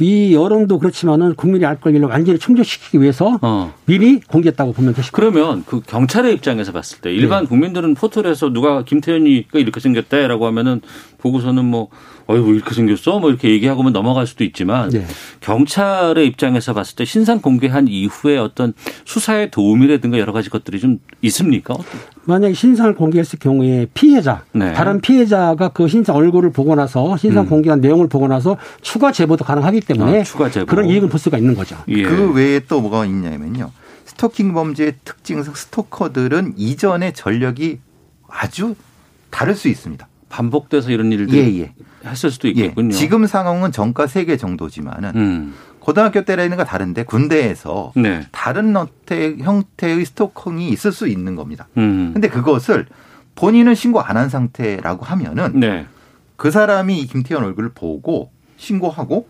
[0.00, 3.74] 이 여론도 그렇지만은 국민이 알 권리를 완전히 충족시키기 위해서 어.
[3.86, 5.32] 미리 공개했다고 보면 되실 거예요.
[5.32, 7.48] 그러면 그 경찰의 입장에서 봤을 때 일반 네.
[7.48, 10.80] 국민들은 포털에서 누가 김태현이가 이렇게 생겼다라고 하면은
[11.18, 11.88] 보고서는 뭐
[12.30, 15.06] 어이구 이렇게 생겼어 뭐 이렇게 얘기하고만 넘어갈 수도 있지만 네.
[15.40, 18.74] 경찰의 입장에서 봤을 때 신상 공개한 이후에 어떤
[19.06, 21.74] 수사에 도움이라든가 여러 가지 것들이 좀 있습니까?
[22.24, 24.74] 만약에 신상을 공개했을 경우에 피해자 네.
[24.74, 27.48] 다른 피해자가 그 신상 얼굴을 보고 나서 신상 음.
[27.48, 30.66] 공개한 내용을 보고 나서 추가 제보도 가능하기 때문에 아, 추가 제보.
[30.66, 31.78] 그런 이익을 볼 수가 있는 거죠.
[31.88, 32.02] 예.
[32.02, 33.70] 그 외에 또 뭐가 있냐면요.
[34.04, 37.78] 스토킹 범죄의 특징상 스토커들은 이전의 전력이
[38.28, 38.74] 아주
[39.30, 40.07] 다를 수 있습니다.
[40.28, 41.72] 반복돼서 이런 일들이 예, 예.
[42.08, 42.88] 했을 수도 있겠군요.
[42.88, 42.92] 예.
[42.92, 45.54] 지금 상황은 정가 3개 정도지만은 음.
[45.80, 48.26] 고등학교 때라는가 다른데 군대에서 네.
[48.30, 51.66] 다른 형태, 형태의 스토킹이 있을 수 있는 겁니다.
[51.78, 52.10] 음.
[52.12, 52.86] 근데 그것을
[53.34, 55.86] 본인은 신고 안 한 상태라고 하면은 네.
[56.36, 59.26] 그 사람이 김태현 얼굴을 보고 신고하고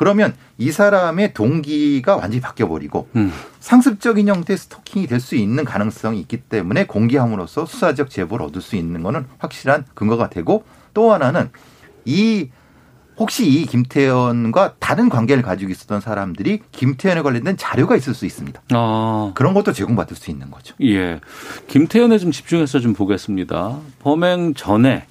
[0.00, 3.30] 그러면 이 사람의 동기가 완전히 바뀌어 버리고 음.
[3.60, 9.02] 상습적인 형태의 스토킹이 될 수 있는 가능성이 있기 때문에 공개함으로써 수사적 제보를 얻을 수 있는
[9.02, 11.50] 거는 확실한 근거가 되고 또 하나는
[12.06, 12.48] 이
[13.18, 18.58] 혹시 이 김태현과 다른 관계를 가지고 있었던 사람들이 김태현에 관련된 자료가 있을 수 있습니다.
[18.72, 19.32] 아.
[19.34, 20.74] 그런 것도 제공받을 수 있는 거죠.
[20.82, 21.20] 예.
[21.68, 23.76] 김태현에 좀 집중해서 좀 보겠습니다.
[23.98, 25.04] 범행 전에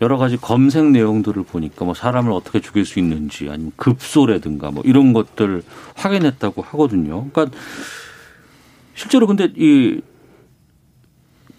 [0.00, 5.12] 여러 가지 검색 내용들을 보니까 뭐 사람을 어떻게 죽일 수 있는지 아니면 급소라든가 뭐 이런
[5.12, 5.62] 것들
[5.94, 7.28] 확인했다고 하거든요.
[7.30, 7.56] 그러니까
[8.94, 10.00] 실제로 근데 이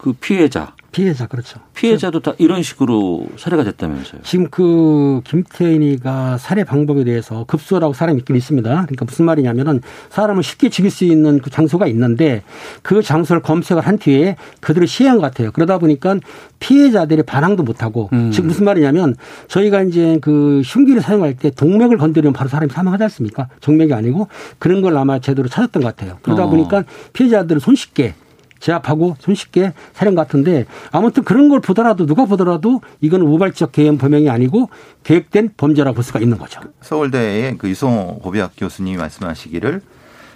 [0.00, 1.60] 그 피해자 피해자 그렇죠.
[1.74, 4.22] 피해자도 다 이런 식으로 살해가 됐다면서요.
[4.24, 8.68] 지금 그 김태인이가 살해 방법에 대해서 급소라고 사람이 있긴 있습니다.
[8.68, 12.42] 그러니까 무슨 말이냐면은 사람을 쉽게 죽일 수 있는 그 장소가 있는데
[12.82, 15.52] 그 장소를 검색을 한 뒤에 그들을 시행한 것 같아요.
[15.52, 16.16] 그러다 보니까
[16.58, 18.30] 피해자들이 반항도 못하고 음.
[18.32, 19.14] 지금 무슨 말이냐면
[19.48, 23.48] 저희가 이제 그 흉기를 사용할 때 동맥을 건드리면 바로 사람이 사망하지 않습니까?
[23.60, 26.18] 정맥이 아니고 그런 걸 아마 제대로 찾았던 것 같아요.
[26.22, 26.50] 그러다 어.
[26.50, 28.14] 보니까 피해자들은 손쉽게
[28.60, 34.70] 제압하고 손쉽게 살인 같은데 아무튼 그런 걸 보더라도 누가 보더라도 이건 우발적 개연 범행이 아니고
[35.02, 36.60] 계획된 범죄라고 볼 수가 있는 거죠.
[36.82, 39.80] 서울대의 그 유성호 고비학 교수님이 말씀하시기를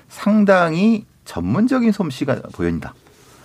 [0.09, 2.95] 상당히 전문적인 솜씨가 보인다.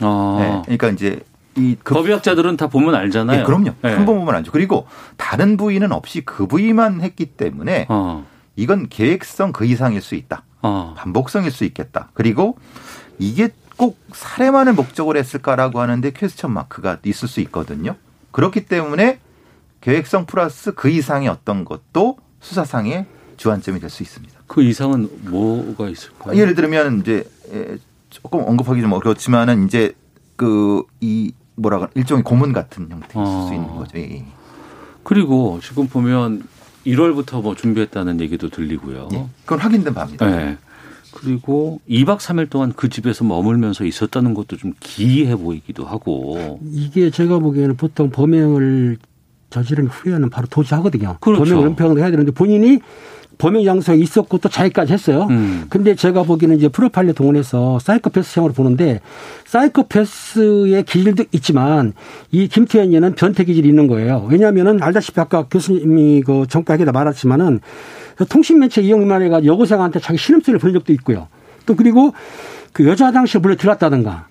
[0.02, 0.38] 아.
[0.40, 1.20] 네, 그러니까 이제
[1.56, 1.96] 이 급...
[1.96, 3.40] 법의학자들은 다 보면 알잖아요.
[3.40, 3.72] 네, 그럼요.
[3.82, 3.94] 네.
[3.94, 4.52] 한번 보면 알죠.
[4.52, 4.88] 그리고
[5.18, 8.26] 다른 부위는 없이 그 부위만 했기 때문에 어.
[8.56, 10.44] 이건 계획성 그 이상일 수 있다.
[10.62, 10.94] 어.
[10.98, 12.10] 반복성일 수 있겠다.
[12.14, 12.58] 그리고
[13.18, 17.96] 이게 꼭 살해만을 목적으로 했을까라고 하는데 퀘스천 마크가 있을 수 있거든요.
[18.32, 19.20] 그렇기 때문에
[19.80, 23.06] 계획성 플러스 그 이상의 어떤 것도 수사상의
[23.38, 24.38] 주안점이 될 수 있습니다.
[24.48, 26.36] 그 이상은 뭐가 있을까요?
[26.38, 27.24] 예를 들면 이제
[28.10, 29.94] 조금 언급하기 좀 어렵지만은 이제
[30.36, 33.46] 그 이 뭐라고 일종의 고문 같은 형태일 아.
[33.48, 33.98] 수 있는 거죠.
[33.98, 34.26] 예, 예.
[35.04, 36.44] 그리고 지금 보면
[36.86, 39.08] 1월부터 뭐 준비했다는 얘기도 들리고요.
[39.14, 40.26] 예, 그건 확인된 바입니다.
[40.26, 40.58] 네.
[41.22, 46.60] 그리고 2박 3일 동안 그 집에서 머물면서 있었다는 것도 좀 기이해 보이기도 하고.
[46.72, 48.98] 이게 제가 보기에는 보통 범행을
[49.50, 51.18] 저지른 후에는 바로 도주하거든요.
[51.20, 51.44] 그렇죠.
[51.44, 52.80] 범행 은폐를 해야 되는데 본인이
[53.40, 55.28] 범행 장소에 있었고 또 자기까지 했어요.
[55.30, 55.66] 음.
[55.70, 59.00] 근데 제가 보기에는 이제 프로파일러 동원해서 사이코패스형으로 보는데
[59.46, 61.94] 사이코패스의 기질도 있지만
[62.32, 64.28] 이 김태현이는 변태 기질이 있는 거예요.
[64.30, 67.62] 왜냐하면은 알다시피 아까 교수님이 그 정가에다 말했지만은
[68.26, 71.28] 통신매체 이용만 해가지고 여고생한테 자기 신음소리를 보낸 적도 있고요.
[71.66, 72.14] 또 그리고
[72.74, 74.28] 그 여자 화장실 물려 들어갔다든가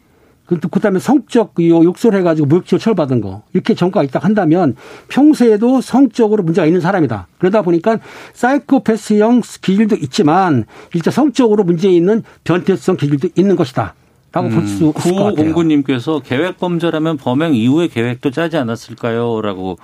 [0.46, 4.76] 그 다음에 성적 욕설 해가지고 무역지로 처벌받은 거 이렇게 전과가 있다 한다면
[5.08, 7.26] 평소에도 성적으로 문제가 있는 사람이다.
[7.36, 7.98] 그러다 보니까
[8.32, 13.94] 사이코패스형 기질도 있지만 일자 성적으로 문제 있는 변태성 기질도 있는 것이다.
[14.32, 15.34] 라고 볼 수 있을 것 같아요.
[15.34, 19.40] 구공구님께서 계획 범죄라면 범행 이후에 계획도 짜지 않았을까요?
[19.42, 19.78] 라고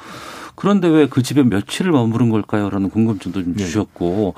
[0.55, 2.71] 그런데 왜 그 집에 며칠을 머무른 걸까요?
[2.71, 3.65] 라는 궁금증도 좀 네.
[3.65, 4.35] 주셨고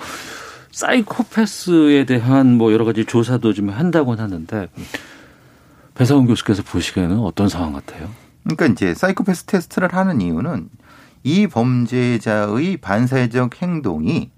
[0.73, 4.69] 사이코패스에 대한 뭐 여러 가지 조사도 좀 한다고는 하는데
[5.95, 8.11] 배상훈 교수께서 보시기에는 어떤 상황 같아요?
[8.45, 10.69] 그러니까 이제 사이코패스 테스트를 하는 이유는
[11.25, 14.31] 이 범죄자의 반사회적 행동이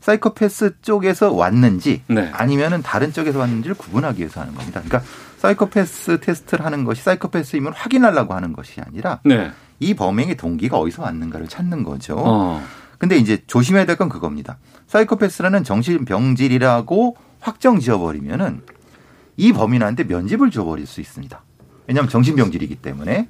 [0.00, 2.30] 사이코패스 쪽에서 왔는지 네.
[2.32, 4.80] 아니면은 다른 쪽에서 왔는지를 구분하기 위해서 하는 겁니다.
[4.84, 9.50] 그러니까 사이코패스 테스트를 하는 것이 사이코패스임을 확인하려고 하는 것이 아니라 네.
[9.80, 12.16] 이 범행의 동기가 어디서 왔는가를 찾는 거죠.
[12.18, 12.62] 어.
[12.98, 14.58] 근데 이제 조심해야 될 건 그겁니다.
[14.86, 18.62] 사이코패스라는 정신병질이라고 확정 지어버리면은
[19.36, 21.42] 이 범인한테 면집을 줘버릴 수 있습니다.
[21.86, 23.28] 왜냐하면 정신병질이기 때문에.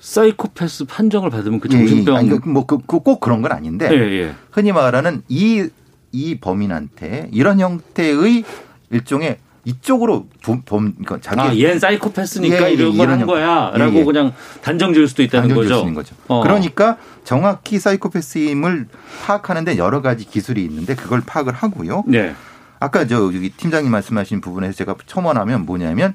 [0.00, 1.78] 사이코패스 판정을 받으면 그 예, 예.
[1.86, 4.34] 정신병 아니, 뭐꼭 그런 건 아닌데 예, 예.
[4.50, 5.68] 흔히 말하는 이,
[6.12, 8.44] 이 범인한테 이런 형태의
[8.90, 13.20] 일종의 이쪽으로 범, 범 그러니까 자기 아, 얘는 사이코패스니까 예, 예, 이런 걸 이런 한
[13.20, 14.04] 형- 거야라고 예, 예.
[14.04, 15.94] 그냥 단정 지을 수도 있다는 단정 거죠.
[15.94, 16.14] 거죠.
[16.28, 16.42] 어.
[16.42, 18.88] 그러니까 정확히 사이코패스임을
[19.26, 22.04] 파악하는데 여러 가지 기술이 있는데 그걸 파악을 하고요.
[22.06, 22.34] 네.
[22.78, 26.14] 아까 저 여기 팀장님 말씀하신 부분에서 제가 첨언하면 뭐냐면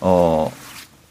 [0.00, 0.50] 어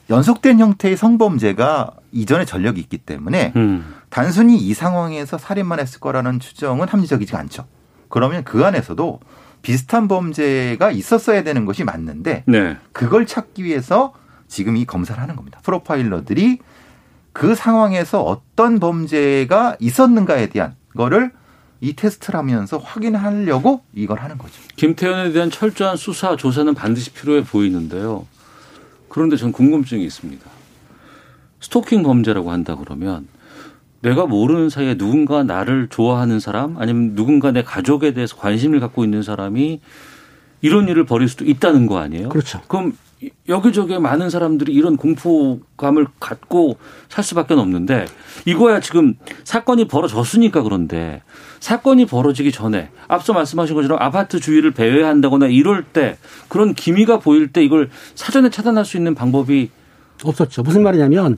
[0.09, 3.93] 연속된 형태의 성범죄가 이전에 전력이 있기 때문에 음.
[4.09, 7.65] 단순히 이 상황에서 살인만 했을 거라는 추정은 합리적이지 않죠.
[8.09, 9.19] 그러면 그 안에서도
[9.61, 12.77] 비슷한 범죄가 있었어야 되는 것이 맞는데 네.
[12.91, 14.13] 그걸 찾기 위해서
[14.47, 15.59] 지금 이 검사를 하는 겁니다.
[15.63, 16.59] 프로파일러들이
[17.33, 21.31] 그 상황에서 어떤 범죄가 있었는가에 대한 거를
[21.81, 24.53] 이 테스트를 하면서 확인하려고 이걸 하는 거죠.
[24.75, 28.25] 김태현에 대한 철저한 수사 조사는 반드시 필요해 보이는데요.
[29.07, 30.45] 그런데 전 궁금증이 있습니다.
[31.61, 33.27] 스토킹 범죄라고 한다 그러면
[34.01, 39.23] 내가 모르는 사이에 누군가 나를 좋아하는 사람 아니면 누군가 내 가족에 대해서 관심을 갖고 있는
[39.23, 39.81] 사람이
[40.61, 42.29] 이런 일을 벌일 수도 있다는 거 아니에요?
[42.29, 42.61] 그렇죠.
[42.67, 42.93] 그럼
[43.49, 46.77] 여기저기 많은 사람들이 이런 공포감을 갖고
[47.09, 48.05] 살 수밖에 없는데
[48.45, 51.21] 이거야 지금 사건이 벌어졌으니까 그런데
[51.59, 57.63] 사건이 벌어지기 전에 앞서 말씀하신 것처럼 아파트 주위를 배회한다거나 이럴 때 그런 기미가 보일 때
[57.63, 59.69] 이걸 사전에 차단할 수 있는 방법이
[60.23, 60.63] 없었죠.
[60.63, 61.37] 무슨 말이냐면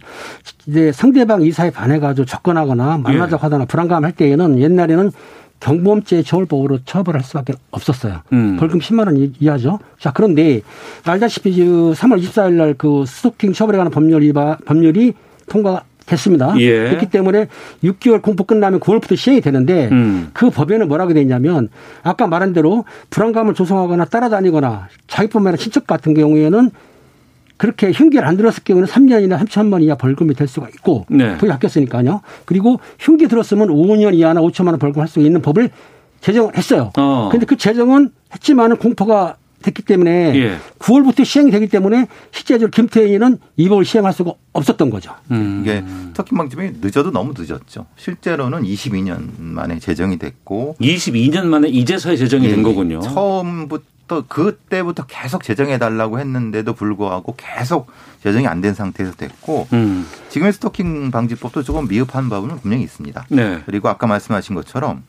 [0.67, 5.11] 이제 상대방 이사에 반해 가지고 접근하거나 만나자고 하거나 불안감 할 때에는 옛날에는
[5.59, 8.21] 경범죄 처벌법으로 처벌할 수밖에 없었어요.
[8.33, 8.57] 음.
[8.59, 9.79] 벌금 10만 원 이- 이하죠.
[9.99, 10.61] 자 그런데
[11.05, 15.13] 알다시피 그 3월 24일 날 그 스토킹 처벌에 관한 법률 위반 법률이
[15.49, 16.55] 통과됐습니다.
[16.59, 16.89] 예.
[16.89, 17.47] 그렇기 때문에
[17.83, 20.29] 6개월 공포 끝나면 9월부터 시행이 되는데 음.
[20.33, 21.69] 그 법에는 뭐라고 돼 있냐면
[22.01, 26.71] 아까 말한 대로 불안감을 조성하거나 따라다니거나 자기뿐만 아니라 친척 같은 경우에는
[27.61, 31.37] 그렇게 흉기를 안 들었을 경우는 3년이나 3천만 원 이하 벌금이 될 수가 있고 네.
[31.37, 32.21] 법이 바뀌었으니까요.
[32.45, 35.69] 그리고 흉기 들었으면 5년 이하나 5천만 원 벌금 할 수 있는 법을
[36.21, 36.91] 제정을 했어요.
[36.97, 37.27] 어.
[37.29, 40.57] 그런데 그 제정은 했지만은 공포가 됐기 때문에 예.
[40.79, 45.13] 9월부터 시행이 되기 때문에 실제적으로 김태현이는 이 법을 시행할 수가 없었던 거죠.
[45.29, 45.59] 음.
[45.61, 47.85] 이게 스토킹 방침이 늦어도 너무 늦었죠.
[47.95, 53.01] 실제로는 22년 만에 제정이 됐고 22년 만에 이제서야 제정이 된 예, 거군요.
[53.01, 53.83] 처음부터
[54.27, 57.87] 그때부터 계속 제정해 달라고 했는데도 불구하고 계속
[58.23, 60.05] 제정이 안 된 상태에서 됐고 음.
[60.29, 63.25] 지금의 스토킹 방지법도 조금 미흡한 부분은 분명히 있습니다.
[63.29, 63.63] 네.
[63.65, 65.03] 그리고 아까 말씀하신 것처럼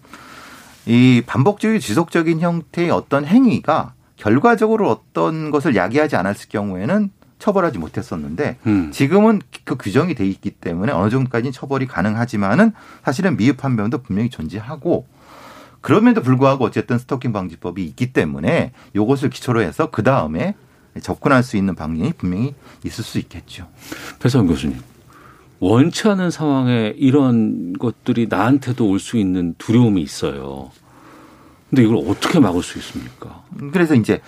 [0.86, 8.90] 이 반복적이고 지속적인 형태의 어떤 행위가 결과적으로 어떤 것을 야기하지 않았을 경우에는 처벌하지 못했었는데 음.
[8.92, 12.72] 지금은 그 규정이 돼 있기 때문에 어느 정도까지는 처벌이 가능하지만은
[13.04, 15.06] 사실은 미흡한 면도 분명히 존재하고
[15.82, 20.54] 그럼에도 불구하고 어쨌든 스토킹 방지법이 있기 때문에 이것을 기초로 해서 그 다음에
[21.02, 23.68] 접근할 수 있는 방향이 분명히 있을 수 있겠죠.
[24.20, 24.78] 배성 교수님.
[25.58, 30.70] 원치 않은 상황에 이런 것들이 나한테도 올 수 있는 두려움이 있어요.
[31.70, 33.42] 근데 이걸 어떻게 막을 수 있습니까?
[33.72, 34.20] 그래서 이제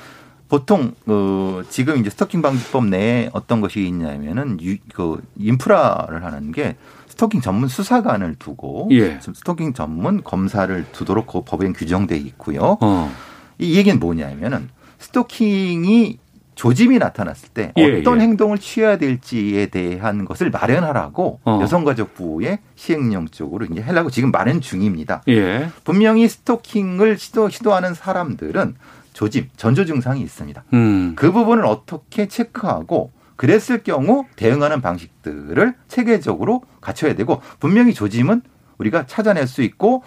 [0.49, 6.77] 보통 어 지금 이제 스토킹 방지법 내에 어떤 것이 있냐면은 유, 그 인프라를 하는 게
[7.15, 9.21] 스토킹 전문 수사관을 두고 예.
[9.21, 12.77] 스토킹 전문 검사를 두도록 그 법에 규정돼 있고요.
[12.81, 13.11] 어.
[13.59, 16.19] 이 얘기는 뭐냐면은 스토킹이
[16.57, 18.25] 조짐이 나타났을 때 예, 어떤 예.
[18.25, 21.61] 행동을 취해야 될지에 대한 것을 마련하라고 어.
[21.63, 25.23] 여성가족부의 시행령 쪽으로 이제 하려고 지금 마련 중입니다.
[25.29, 25.69] 예.
[25.85, 28.75] 분명히 스토킹을 시도, 시도하는 사람들은
[29.13, 30.65] 조짐, 전조 증상이 있습니다.
[30.73, 31.13] 음.
[31.15, 38.43] 그 부분을 어떻게 체크하고 그랬을 경우 대응하는 방식들을 체계적으로 갖춰야 되고 분명히 조짐은
[38.79, 40.03] 우리가 찾아낼 수 있고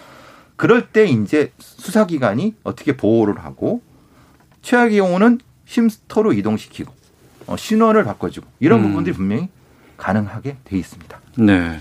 [0.56, 3.82] 그럴 때 이제 수사기관이 어떻게 보호를 하고
[4.62, 6.94] 최악의 경우는 쉼스터로 이동시키고
[7.48, 8.90] 어, 신원을 바꿔주고 이런 음.
[8.90, 9.50] 부분들이 분명히
[9.98, 11.20] 가능하게 돼 있습니다.
[11.38, 11.80] 네.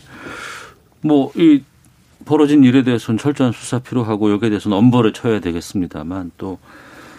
[1.03, 1.63] 뭐 이
[2.25, 6.59] 벌어진 일에 대해서는 철저한 수사 필요하고 여기에 대해서는 엄벌을 쳐야 되겠습니다만 또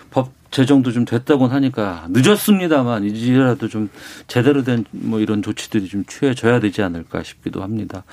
[0.09, 3.89] 법 제정도 좀 됐다고 하니까 늦었습니다만 이제라도 좀
[4.27, 8.03] 제대로 된 뭐 이런 조치들이 좀 취해져야 되지 않을까 싶기도 합니다.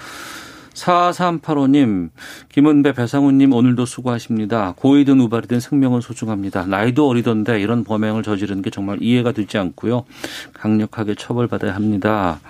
[0.75, 2.11] 4385님,
[2.51, 4.75] 김은배, 배상훈님 오늘도 수고하십니다.
[4.77, 6.67] 고이든 우발이든 생명은 소중합니다.
[6.67, 10.05] 나이도 어리던데 이런 범행을 저지르는 게 정말 이해가 되지 않고요.
[10.53, 12.41] 강력하게 처벌받아야 합니다.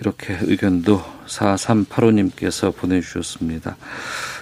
[0.00, 3.76] 이렇게 의견도 4385님께서 보내주셨습니다.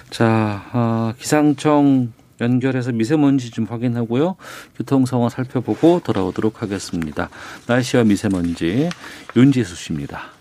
[0.09, 4.35] 자, 어, 기상청 연결해서 미세먼지 좀 확인하고요.
[4.75, 7.29] 교통 상황 살펴보고 돌아오도록 하겠습니다.
[7.67, 8.89] 날씨와 미세먼지
[9.35, 10.38] 윤지수 씨입니다.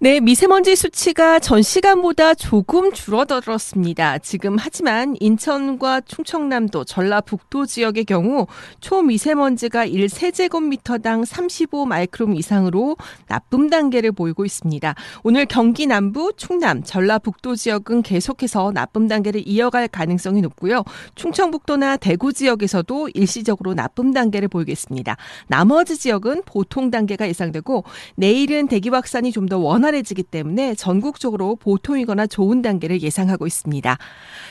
[0.00, 4.18] 네, 미세먼지 수치가 전 시간보다 조금 줄어들었습니다.
[4.18, 8.46] 지금 하지만 인천과 충청남도, 전라북도 지역의 경우
[8.78, 14.94] 초미세먼지가 1세제곱미터당 35 마이크롬 이상으로 나쁨 단계를 보이고 있습니다.
[15.24, 20.84] 오늘 경기 남부, 충남, 전라북도 지역은 계속해서 나쁨 단계를 이어갈 가능성이 높고요.
[21.16, 25.16] 충청북도나 대구 지역에서도 일시적으로 나쁨 단계를 보이겠습니다.
[25.48, 27.82] 나머지 지역은 보통 단계가 예상되고
[28.14, 33.96] 내일은 대기 확산이 좀 더 원활 원활해지기 때문에 전국적으로 보통이거나 좋은 단계를 예상하고 있습니다.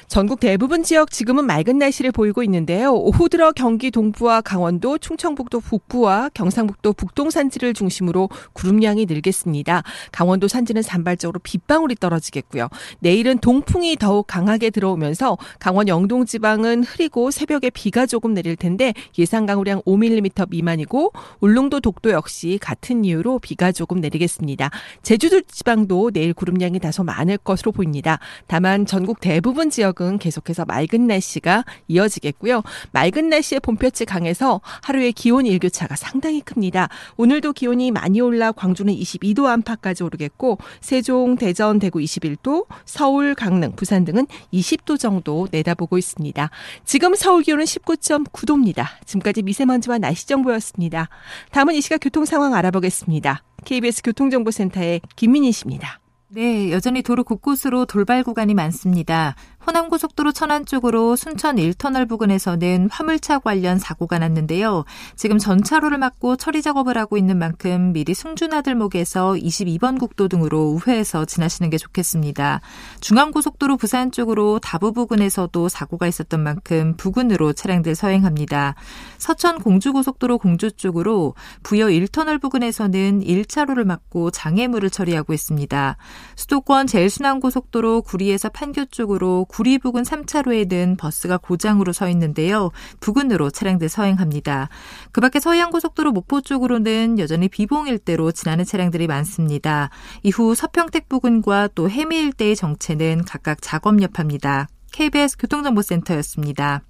[0.07, 2.93] 전국 대부분 지역 지금은 맑은 날씨를 보이고 있는데요.
[2.93, 9.83] 오후 들어 경기 동부와 강원도, 충청북도 북부와 경상북도 북동 산지를 중심으로 구름량이 늘겠습니다.
[10.11, 12.69] 강원도 산지는 산발적으로 빗방울이 떨어지겠고요.
[12.99, 19.45] 내일은 동풍이 더욱 강하게 들어오면서 강원 영동 지방은 흐리고 새벽에 비가 조금 내릴 텐데 예상
[19.45, 24.69] 강우량 5mm 미만이고 울릉도 독도 역시 같은 이유로 비가 조금 내리겠습니다.
[25.03, 28.17] 제주 제주도 지방도 내일 구름량이 다소 많을 것으로 보입니다.
[28.47, 32.63] 다만 전국 대부분 지역은 계속해서 맑은 날씨가 이어지겠고요.
[32.93, 36.87] 맑은 날씨의 봄볕이 강해서 하루의 기온 일교차가 상당히 큽니다.
[37.17, 44.05] 오늘도 기온이 많이 올라 광주는 22도 안팎까지 오르겠고 세종, 대전, 대구 21도, 서울, 강릉, 부산
[44.05, 46.49] 등은 20도 정도 내다보고 있습니다.
[46.85, 48.85] 지금 서울 기온은 19.9도입니다.
[49.05, 51.09] 지금까지 미세먼지와 날씨 정보였습니다.
[51.51, 53.46] 다음은 이 시각 교통 상황 알아보겠습니다.
[53.67, 55.99] KBS 교통정보센터의 김민희 씨입니다.
[56.29, 59.35] 네, 여전히 도로 곳곳으로 돌발 구간이 많습니다.
[59.67, 64.85] 호남고속도로 천안 쪽으로 순천 1터널 부근에서는 화물차 관련 사고가 났는데요.
[65.17, 71.69] 지금 전차로를 막고 처리 작업을 하고 있는 만큼 미리 승준아들목에서 22번 국도 등으로 우회해서 지나시는
[71.69, 72.61] 게 좋겠습니다.
[73.01, 78.75] 중앙고속도로 부산 쪽으로 다부 부근에서도 사고가 있었던 만큼 부근으로 차량들 서행합니다.
[79.17, 85.97] 서천 공주고속도로 공주 쪽으로 부여 1터널 부근에서는 1차로를 막고 장애물을 처리하고 있습니다.
[86.37, 92.69] 수도권 제일순환고속도로 구리에서 판교 쪽으로 구리 부근 3차로에 는 버스가 고장으로 서 있는데요.
[92.99, 94.69] 부근으로 차량들 서행합니다.
[95.11, 99.89] 그 밖에 서해안고속도로 목포 쪽으로는 여전히 비봉 일대로 지나는 차량들이 많습니다.
[100.21, 104.67] 이후 서평택 부근과 또 해미 일대의 정체는 각각 작업 여파입니다.
[104.91, 106.83] KBS 교통정보센터였습니다.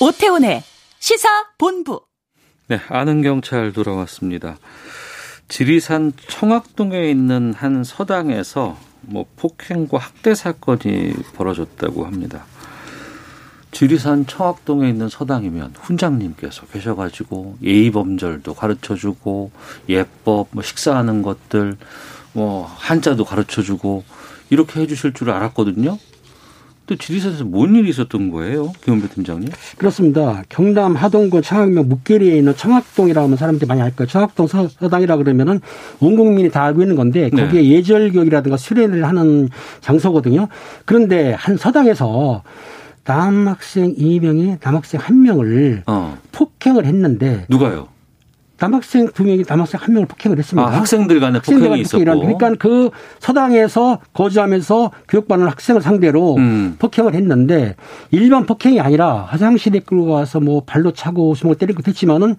[0.00, 0.62] 오태훈의
[1.00, 2.11] 시사 본부.
[2.68, 4.56] 네, 아는 경찰 돌아왔습니다.
[5.48, 12.44] 지리산 청학동에 있는 한 서당에서 뭐 폭행과 학대 사건이 벌어졌다고 합니다.
[13.72, 19.50] 지리산 청학동에 있는 서당이면 훈장님께서 계셔가지고 예의범절도 가르쳐주고
[19.88, 21.76] 예법, 뭐 식사하는 것들,
[22.32, 24.04] 뭐 한자도 가르쳐주고
[24.50, 25.98] 이렇게 해주실 줄 알았거든요.
[26.92, 29.48] 또 지리산에서 뭔 일이 있었던 거예요, 김원배 팀장님?
[29.78, 30.42] 그렇습니다.
[30.50, 34.08] 경남 하동군 청학면 묵계리에 있는 청학동이라고 하면 사람들이 많이 알 거예요.
[34.08, 35.60] 청학동 서 당이라 그러면은
[36.00, 37.44] 온 국민이 다 알고 있는 건데 네.
[37.44, 37.68] 거기에 네.
[37.70, 39.48] 예절교육이라든가 수련을 하는
[39.80, 40.48] 장소거든요.
[40.84, 42.42] 그런데 한 서당에서
[43.04, 46.18] 남학생 2명이 남학생 1명을 어.
[46.32, 47.88] 폭행을 했는데 누가요?
[48.62, 50.68] 남학생 두 명이 남학생 한 명을 폭행을 했습니다.
[50.68, 52.04] 아, 학생들 간에 학생들 폭행이 있었고.
[52.04, 56.76] 그러니까 그 서당에서 거주하면서 교육받는 학생을 상대로 음.
[56.78, 57.74] 폭행을 했는데
[58.12, 62.36] 일반 폭행이 아니라 화장실에 끌고 가서 뭐 발로 차고 주먹 때리고 했지만은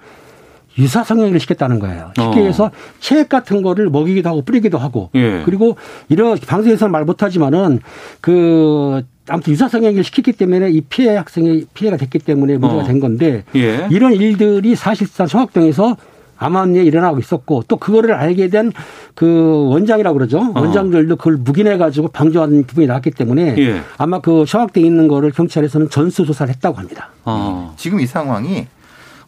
[0.78, 2.12] 유사 성행위를 시켰다는 거예요.
[2.18, 2.44] 쉽게 어.
[2.44, 5.44] 해서 체액 같은 거를 먹이기도 하고 뿌리기도 하고 예.
[5.44, 5.76] 그리고
[6.08, 7.80] 이런 방송에서는 말 못하지만은
[8.22, 12.86] 그 아무튼 유사 성행위를 시켰기 때문에 이 피해 학생이 피해가 됐기 때문에 문제가 어.
[12.86, 13.88] 된 건데 예.
[13.92, 15.96] 이런 일들이 사실상 청학동에서
[16.44, 18.72] 암암리에 일어나고 있었고 또 그거를 알게 된
[19.16, 20.40] 그 원장이라고 그러죠.
[20.40, 20.60] 어.
[20.60, 23.82] 원장들도 그걸 묵인해 가지고 방조하는 부분이 나왔기 때문에 예.
[23.98, 27.10] 아마 그 청학대에 있는 거를 경찰에서는 전수 조사를 했다고 합니다.
[27.26, 27.74] 어.
[27.78, 28.68] 지금 이 상황이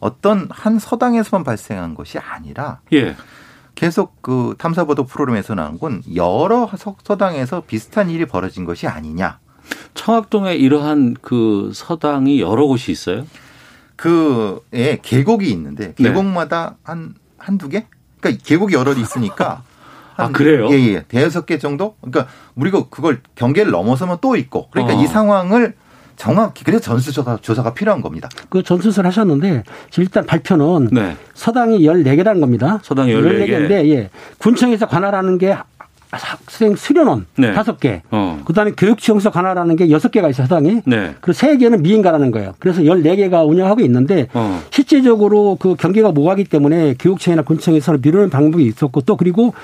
[0.00, 3.14] 어떤 한 서당에서만 발생한 것이 아니라 예.
[3.74, 6.68] 계속 그 탐사보도 프로그램에서 나온 건 여러
[7.04, 9.38] 서당에서 비슷한 일이 벌어진 것이 아니냐.
[9.94, 13.26] 청학동에 이러한 그 서당이 여러 곳이 있어요?
[13.96, 16.04] 그, 예, 계곡이 있는데, 네.
[16.04, 17.86] 계곡마다 한, 한두 개?
[18.20, 19.62] 그러니까 계곡이 여러 있으니까.
[20.16, 20.68] 아, 그래요?
[20.70, 21.02] 예, 예.
[21.02, 21.96] 대여섯 개 정도?
[22.00, 24.68] 그러니까 우리가 그걸 경계를 넘어서면 또 있고.
[24.70, 25.02] 그러니까 어.
[25.02, 25.74] 이 상황을
[26.16, 28.28] 정확히, 그래서 전수조사, 조사가 필요한 겁니다.
[28.48, 29.62] 그 전수를 하셨는데
[29.98, 31.16] 일단 발표는 네.
[31.34, 32.80] 서당이 14개라는 겁니다.
[32.82, 33.48] 서당이 14개.
[33.48, 34.10] 14개인데 예.
[34.38, 35.54] 군청에서 관할하는 게
[36.16, 37.52] 학생 수련원 네.
[37.52, 38.40] 다섯 개 어.
[38.44, 40.82] 그다음에 교육청에서 관할하는 게 여섯 개가 있어요, 서당이.
[40.86, 41.14] 네.
[41.20, 42.54] 그리고 세 개는 미인가라는 거예요.
[42.58, 44.60] 그래서 14개가 운영하고 있는데 어.
[44.70, 49.54] 실제적으로 그 경계가 모호하기 때문에 교육청이나 군청에서 미루는 방법이 있었고 또 그리고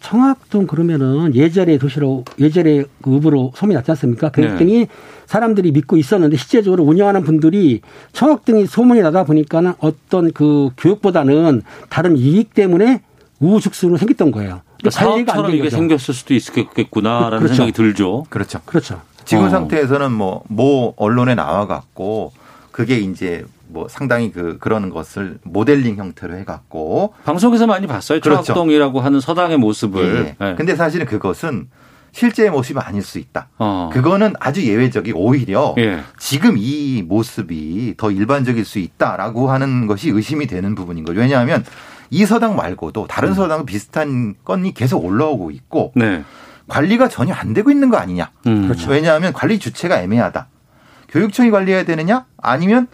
[0.00, 4.30] 청학동 그러면은 예절의 도시로 예절의 그 읍으로 소문이 났지 않습니까?
[4.30, 4.86] 그랬더니
[5.26, 7.80] 사람들이 믿고 있었는데 실제적으로 운영하는 분들이
[8.12, 13.02] 청학동이 소문이 나다 보니까는 어떤 그 교육보다는 다른 이익 때문에
[13.40, 14.62] 우후죽순으로 생겼던 거예요.
[14.84, 15.70] 안 사업처럼 된 이게.
[15.70, 17.54] 생겼을 수도 있겠구나라는 그렇죠.
[17.54, 18.24] 생각이 들죠.
[18.30, 18.60] 그렇죠.
[18.64, 19.00] 그렇죠.
[19.24, 19.50] 지금 어.
[19.50, 22.32] 상태에서는 뭐, 모 언론에 나와갖고,
[22.70, 27.14] 그게 이제 뭐 상당히 그, 그런 것을 모델링 형태로 해갖고.
[27.24, 28.20] 방송에서 많이 봤어요.
[28.20, 28.42] 그렇죠.
[28.44, 30.36] 청학동이라고 하는 서당의 모습을.
[30.40, 30.44] 예.
[30.44, 30.54] 네.
[30.54, 31.68] 근데 사실은 그것은
[32.12, 33.48] 실제의 모습이 아닐 수 있다.
[33.58, 33.90] 어.
[33.92, 36.00] 그거는 아주 예외적이 오히려 예.
[36.18, 41.20] 지금 이 모습이 더 일반적일 수 있다라고 하는 것이 의심이 되는 부분인 거죠.
[41.20, 41.64] 왜냐하면
[42.10, 46.24] 이 서당 말고도 다른 서당 비슷한 건이 계속 올라오고 있고 네.
[46.68, 48.30] 관리가 전혀 안 되고 있는 거 아니냐.
[48.46, 48.64] 음.
[48.64, 48.90] 그렇죠.
[48.90, 50.48] 왜냐하면 관리 주체가 애매하다.
[51.08, 52.86] 교육청이 관리해야 되느냐 아니면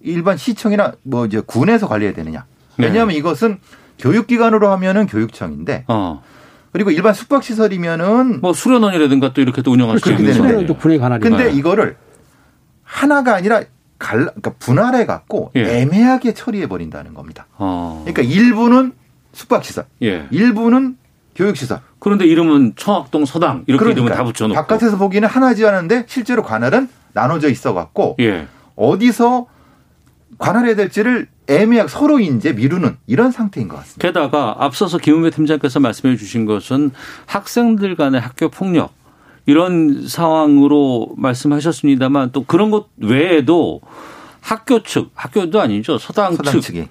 [0.00, 2.46] 일반 시청이나 뭐 이제 군에서 관리해야 되느냐.
[2.78, 3.58] 왜냐하면 이것은
[3.98, 6.22] 교육기관으로 하면은 교육청인데 어.
[6.72, 10.54] 그리고 일반 숙박시설이면은 뭐 수련원이라든가 또 이렇게 또 운영할 수 있는 되는데.
[10.54, 10.74] 거예요.
[10.76, 11.20] 군의 관할이.
[11.22, 11.96] 근데 이거를
[12.84, 13.62] 하나가 아니라
[14.00, 15.82] 갈, 그러니까 분할해 갖고 예.
[15.82, 17.46] 애매하게 처리해 버린다는 겁니다.
[17.58, 18.02] 어.
[18.04, 18.92] 그러니까 일부는
[19.32, 20.26] 숙박시설, 예.
[20.32, 20.96] 일부는
[21.36, 21.80] 교육시설.
[22.00, 24.60] 그런데 이름은 청학동 서당 이렇게 그러니까 이름을 다 붙여놓고.
[24.60, 28.48] 바깥에서 보기에는 하나지 않은데 실제로 관할은 나눠져 있어 갖고 예.
[28.74, 29.46] 어디서
[30.38, 34.00] 관할해야 될지를 애매하게 서로 이제 미루는 이런 상태인 것 같습니다.
[34.08, 36.92] 게다가 앞서서 김은배 팀장께서 말씀해 주신 것은
[37.26, 38.92] 학생들 간의 학교 폭력
[39.46, 43.80] 이런 상황으로 말씀하셨습니다만 또 그런 것 외에도
[44.40, 45.98] 학교 측, 학교도 아니죠.
[45.98, 46.84] 서당, 서당 측, 측이.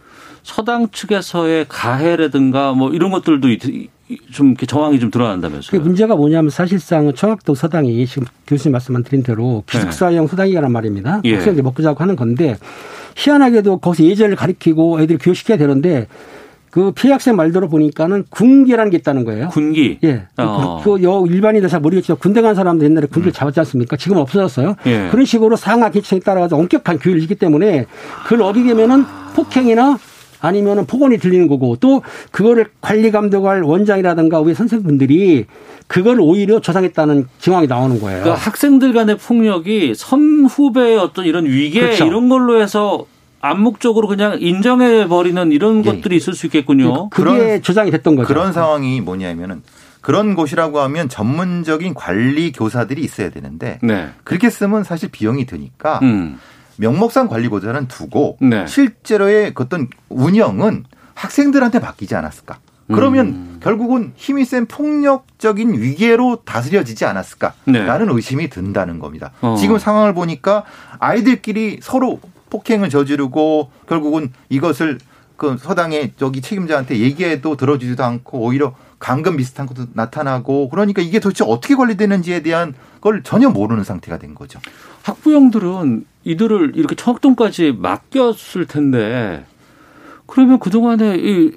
[0.43, 3.89] 서당 측에서의 가해라든가 뭐 이런 것들도 이-
[4.31, 5.81] 좀 이렇게 정황이 좀그 드러난다면서요.
[5.81, 11.21] 문제가 뭐냐면 사실상 청학동 서당이 지금 교수님 말씀만 드린 대로 기숙사형 서당이란 말입니다.
[11.25, 11.35] 예.
[11.35, 12.57] 학생들이 먹고 자고 하는 건데
[13.15, 16.07] 희한하게도 거기서 예절을 가리키고 애들 교육시켜야 되는데
[16.71, 19.49] 그 피해 학생 말대로 보니까는 군기라는 게 있다는 거예요.
[19.49, 19.99] 군기.
[20.03, 20.23] 예.
[20.37, 20.81] 어.
[20.83, 23.97] 그, 여 일반인들 잘 모르겠지만 군대 간 사람들 옛날에 군기를 잡았지 않습니까?
[23.97, 24.75] 지금 없어졌어요.
[24.85, 25.07] 예.
[25.09, 27.85] 그런 식으로 상하 계층에 따라서 엄격한 규율이 있기 때문에
[28.23, 29.05] 그걸 어기게면은
[29.35, 29.97] 폭행이나
[30.41, 32.01] 아니면은 폭언이 들리는 거고 또
[32.31, 35.45] 그거를 관리 감독할 원장이라든가 우리 선생님들이
[35.87, 38.21] 그걸 오히려 조장했다는 증황이 나오는 거예요.
[38.21, 42.05] 그러니까 학생들 간의 폭력이 선후배의 어떤 이런 위계 그렇죠.
[42.05, 43.05] 이런 걸로 해서
[43.41, 47.09] 암묵적으로 그냥 인정해 버리는 이런 것들이 있을 수 있겠군요.
[47.09, 48.27] 그게 조장이 됐던 거죠.
[48.27, 49.61] 그런 상황이 뭐냐면은
[50.01, 54.09] 그런 곳이라고 하면 전문적인 관리 교사들이 있어야 되는데 네.
[54.23, 56.39] 그렇게 쓰면 사실 비용이 드니까 음.
[56.77, 58.65] 명목상 관리보다는 두고 네.
[58.65, 60.85] 실제로의 그 어떤 운영은
[61.15, 62.59] 학생들한테 맡기지 않았을까?
[62.91, 63.59] 그러면 음.
[63.61, 68.13] 결국은 힘이 센 폭력적인 위계로 다스려지지 않았을까라는 네.
[68.13, 69.31] 의심이 든다는 겁니다.
[69.41, 69.55] 어.
[69.59, 70.63] 지금 상황을 보니까
[70.97, 72.19] 아이들끼리 서로
[72.49, 74.97] 폭행을 저지르고 결국은 이것을
[75.35, 81.45] 그 서당의 저기 책임자한테 얘기해도 들어주지도 않고 오히려 감금 비슷한 것도 나타나고 그러니까 이게 도대체
[81.47, 84.59] 어떻게 관리되는지에 대한 걸 전혀 모르는 상태가 된 거죠.
[85.03, 89.45] 학부형들은 이들을 이렇게 청학동까지 맡겼을 텐데
[90.25, 91.51] 그러면 그동안에 이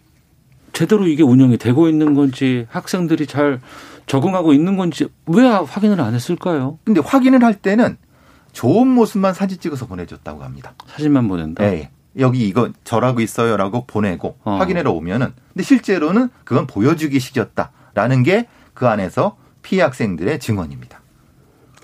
[0.73, 3.61] 제대로 이게 운영이 되고 있는 건지 학생들이 잘
[4.07, 6.79] 적응하고 있는 건지 왜 확인을 안 했을까요?
[6.85, 7.97] 근데 확인을 할 때는
[8.53, 10.75] 좋은 모습만 사진 찍어서 보내줬다고 합니다.
[10.87, 11.65] 사진만 보낸다.
[11.65, 11.91] 네.
[12.19, 14.57] 여기 이거 절하고 있어요라고 보내고 어.
[14.57, 21.02] 확인하러 오면은 근데 실제로는 그건 보여주기식이었다라는 게 그 안에서 피해 학생들의 증언입니다.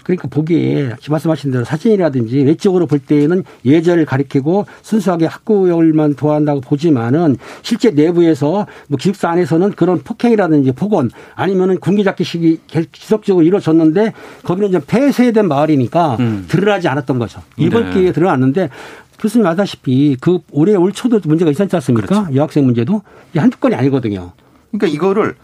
[0.09, 7.91] 그러니까 보기에 말씀하신 대로 사진이라든지 외적으로 볼 때는 예절을 가리키고 순수하게 학구열만 도한다고 보지만은 실제
[7.91, 15.47] 내부에서 뭐 기숙사 안에서는 그런 폭행이라든지 폭언 아니면은 군기잡기식이 계속 지속적으로 이루어졌는데 거기는 이제 폐쇄된
[15.47, 16.17] 마을이니까
[16.49, 17.43] 드러나지 않았던 거죠.
[17.59, 17.93] 이번 네.
[17.93, 18.71] 기회에 드러났는데
[19.19, 22.29] 교수님 아다시피 그 올해 올 초도 문제가 있었지 않습니까?
[22.35, 23.03] 여학생 문제도
[23.37, 24.33] 한두 건이 아니거든요.
[24.71, 25.35] 그러니까 이거를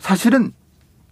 [0.00, 0.52] 사실은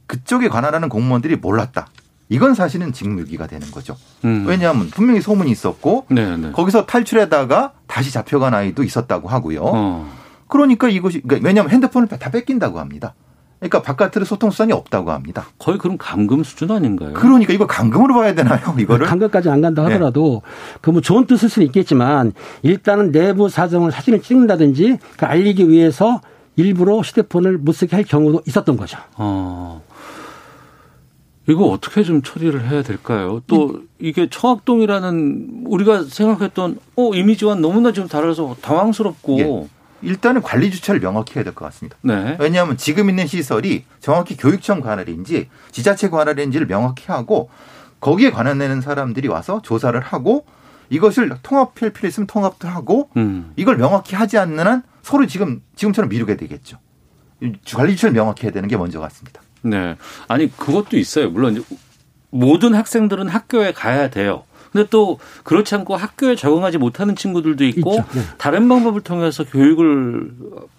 [0.08, 1.86] 그쪽에 관할하는 공무원들이 몰랐다.
[2.28, 3.96] 이건 사실은 직무유기가 되는 거죠.
[4.24, 4.44] 음.
[4.46, 6.52] 왜냐하면 분명히 소문이 있었고 네, 네.
[6.52, 9.62] 거기서 탈출하다가 다시 잡혀간 아이도 있었다고 하고요.
[9.64, 10.10] 어.
[10.46, 13.14] 그러니까 이것이 그러니까 왜냐하면 핸드폰을 다 뺏긴다고 합니다.
[13.58, 15.46] 그러니까 바깥으로 소통 수단이 없다고 합니다.
[15.58, 17.12] 거의 그럼 감금 수준 아닌가요?
[17.14, 18.60] 그러니까 이거 감금으로 봐야 되나요?
[18.78, 20.78] 이거를 감금까지 안 간다 하더라도 네.
[20.80, 26.20] 그뭐 좋은 뜻일 수는 있겠지만 일단은 내부 사정을 사진을 찍는다든지 그 알리기 위해서
[26.54, 28.98] 일부러 휴대폰을 못 쓰게 할 경우도 있었던 거죠.
[29.16, 29.82] 어.
[31.48, 33.40] 이거 어떻게 좀 처리를 해야 될까요?
[33.46, 39.68] 또 이게 청학동이라는 우리가 생각했던 어 이미지와 너무나 좀 달라서 당황스럽고 예.
[40.02, 41.96] 일단은 관리 주체를 명확히 해야 될 것 같습니다.
[42.02, 42.36] 네.
[42.38, 47.48] 왜냐하면 지금 있는 시설이 정확히 교육청 관할인지 지자체 관할인지를 명확히 하고
[48.00, 50.44] 거기에 관한되는 사람들이 와서 조사를 하고
[50.90, 53.52] 이것을 통합할 필요 있으면 통합도 하고 음.
[53.56, 56.78] 이걸 명확히 하지 않는 한 서로 지금 지금처럼 미루게 되겠죠.
[57.74, 59.40] 관리 주체를 명확히 해야 되는 게 먼저 같습니다.
[59.70, 59.96] 네.
[60.26, 61.30] 아니 그것도 있어요.
[61.30, 61.64] 물론
[62.30, 64.44] 모든 학생들은 학교에 가야 돼요.
[64.72, 68.22] 근데 또 그렇지 않고 학교에 적응하지 못하는 친구들도 있고 네.
[68.36, 70.30] 다른 방법을 통해서 교육을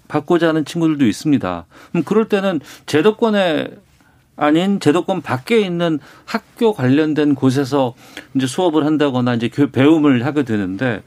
[0.07, 1.65] 받고자 하는 친구들도 있습니다.
[1.91, 3.69] 그럼 그럴 때는 제도권에
[4.35, 7.93] 아닌 제도권 밖에 있는 학교 관련된 곳에서
[8.35, 11.03] 이제 수업을 한다거나 이제 배움을 하게 되는데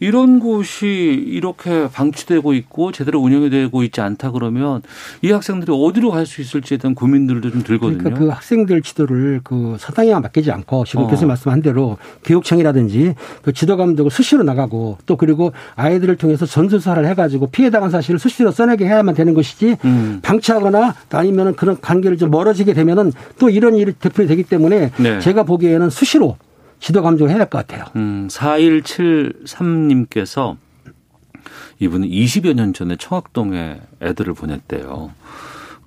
[0.00, 4.82] 이런 곳이 이렇게 방치되고 있고 제대로 운영이 되고 있지 않다 그러면
[5.22, 7.98] 이 학생들이 어디로 갈 수 있을지에 대한 고민들도 좀 들거든요.
[7.98, 11.06] 그러니까 그 학생들 지도를 그 사당에만 맡기지 않고 지금 어.
[11.08, 17.48] 교수님 말씀한 대로 교육청이라든지 그 지도 감독을 수시로 나가고 또 그리고 아이들을 통해서 전수사를 해가지고
[17.50, 20.20] 피해 당한 사실을 수시로 써내게 해야만 되는 것이지 음.
[20.22, 25.18] 방치하거나 아니면은 그런 관계를 좀 멀어지게 되면은 또 이런 일이 되풀이 되기 때문에 네.
[25.20, 26.36] 제가 보기에는 수시로
[26.82, 27.84] 지도 감독을 해야 될 것 같아요.
[27.94, 30.56] 음, 4173님께서
[31.78, 35.12] 이분은 20여 년 전에 청학동에 애들을 보냈대요.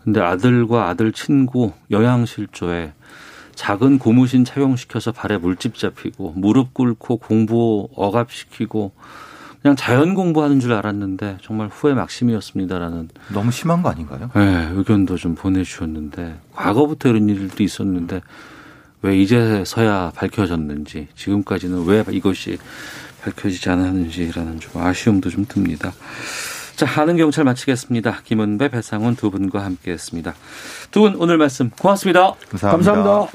[0.04, 2.94] 근데 아들과 아들 친구 영양실조에
[3.56, 8.94] 작은 고무신 착용시켜서 발에 물집 잡히고 무릎 꿇고 공부 억압시키고
[9.62, 14.30] 그냥 자연 공부하는 줄 알았는데 정말 후회 막심이었습니다라는 너무 심한 거 아닌가요?
[14.36, 18.22] 네, 의견도 좀 보내주셨는데 과거부터 이런 일도 있었는데
[19.06, 22.58] 왜 이제서야 밝혀졌는지 지금까지는 왜 이것이
[23.22, 25.94] 밝혀지지 않았는지라는 좀 아쉬움도 좀 듭니다.
[26.76, 28.22] 자, 하는 경찰 마치겠습니다.
[28.26, 30.34] 김은배, 배상훈 두 분과 함께했습니다.
[30.90, 32.34] 두 분 오늘 말씀 고맙습니다.
[32.50, 32.94] 감사합니다.
[32.94, 33.32] 감사합니다.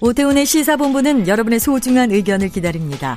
[0.00, 3.16] 오태훈의 시사본부는 여러분의 소중한 의견을 기다립니다.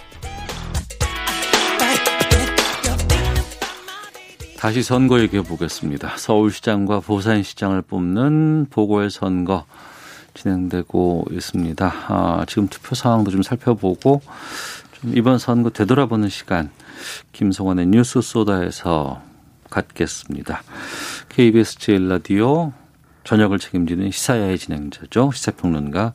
[4.61, 6.17] 다시 선거 얘기해 보겠습니다.
[6.17, 9.65] 서울시장과 부산시장을 뽑는 보궐선거.
[10.35, 11.93] 진행되고 있습니다.
[12.07, 14.21] 아, 지금 투표 상황도 좀 살펴보고
[14.91, 16.69] 좀 이번 선거 되돌아보는 시간
[17.31, 19.23] 김성원의 뉴스 소다에서
[19.71, 20.61] 갖겠습니다.
[21.29, 22.71] KBS 제일 라디오
[23.23, 25.31] 저녁을 책임지는 시사야의 진행자죠.
[25.33, 26.13] 시사평론가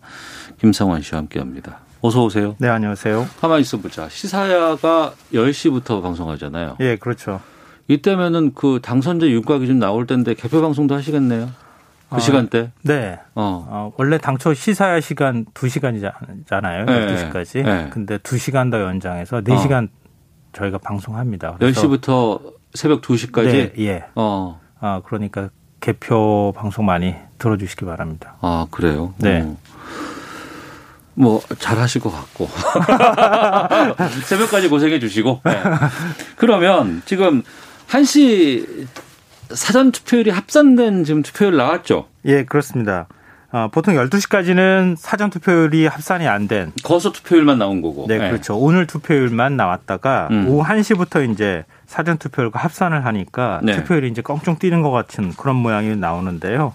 [0.60, 1.80] 김성원 씨와 함께합니다.
[2.00, 2.54] 어서 오세요.
[2.58, 3.26] 네, 안녕하세요.
[3.40, 4.08] 가만히 있어 보자.
[4.08, 6.76] 시사야가 10시부터 방송하잖아요.
[6.78, 7.40] 예, 그렇죠.
[7.88, 11.48] 이때면은 그 당선자 윤곽이 좀 나올 텐데 개표 방송도 하시겠네요.
[12.08, 12.70] 그 어, 시간대?
[12.82, 13.18] 네.
[13.34, 13.66] 어.
[13.68, 13.92] 어.
[13.96, 16.86] 원래 당초 시사야 시간 2시간이잖아요.
[16.86, 17.30] 네.
[17.30, 17.64] 12시까지.
[17.64, 17.90] 네.
[17.90, 20.06] 근데 2시간 더 연장해서 4시간 어.
[20.52, 21.56] 저희가 방송합니다.
[21.58, 23.44] 10시부터 새벽 2시까지?
[23.44, 24.04] 네, 예.
[24.14, 24.60] 어.
[24.80, 28.36] 아, 그러니까 개표 방송 많이 들어주시기 바랍니다.
[28.40, 29.14] 아, 그래요?
[29.18, 29.42] 네.
[29.42, 29.56] 어.
[31.14, 32.46] 뭐, 잘 하실 것 같고.
[34.24, 35.40] 새벽까지 고생해 주시고.
[35.44, 35.62] 네.
[36.36, 37.42] 그러면 지금
[37.88, 38.86] 1시
[39.50, 42.06] 사전 투표율이 합산된 지금 투표율 나왔죠?
[42.24, 43.06] 예, 그렇습니다.
[43.52, 46.72] 어, 보통 12시까지는 사전 투표율이 합산이 안 된.
[46.82, 48.06] 거소 투표율만 나온 거고.
[48.08, 48.28] 네, 네.
[48.28, 48.56] 그렇죠.
[48.58, 50.48] 오늘 투표율만 나왔다가 음.
[50.48, 53.76] 오후 1시부터 이제 사전 투표율과 합산을 하니까 네.
[53.76, 56.72] 투표율이 이제 껑충 뛰는 것 같은 그런 모양이 나오는데요.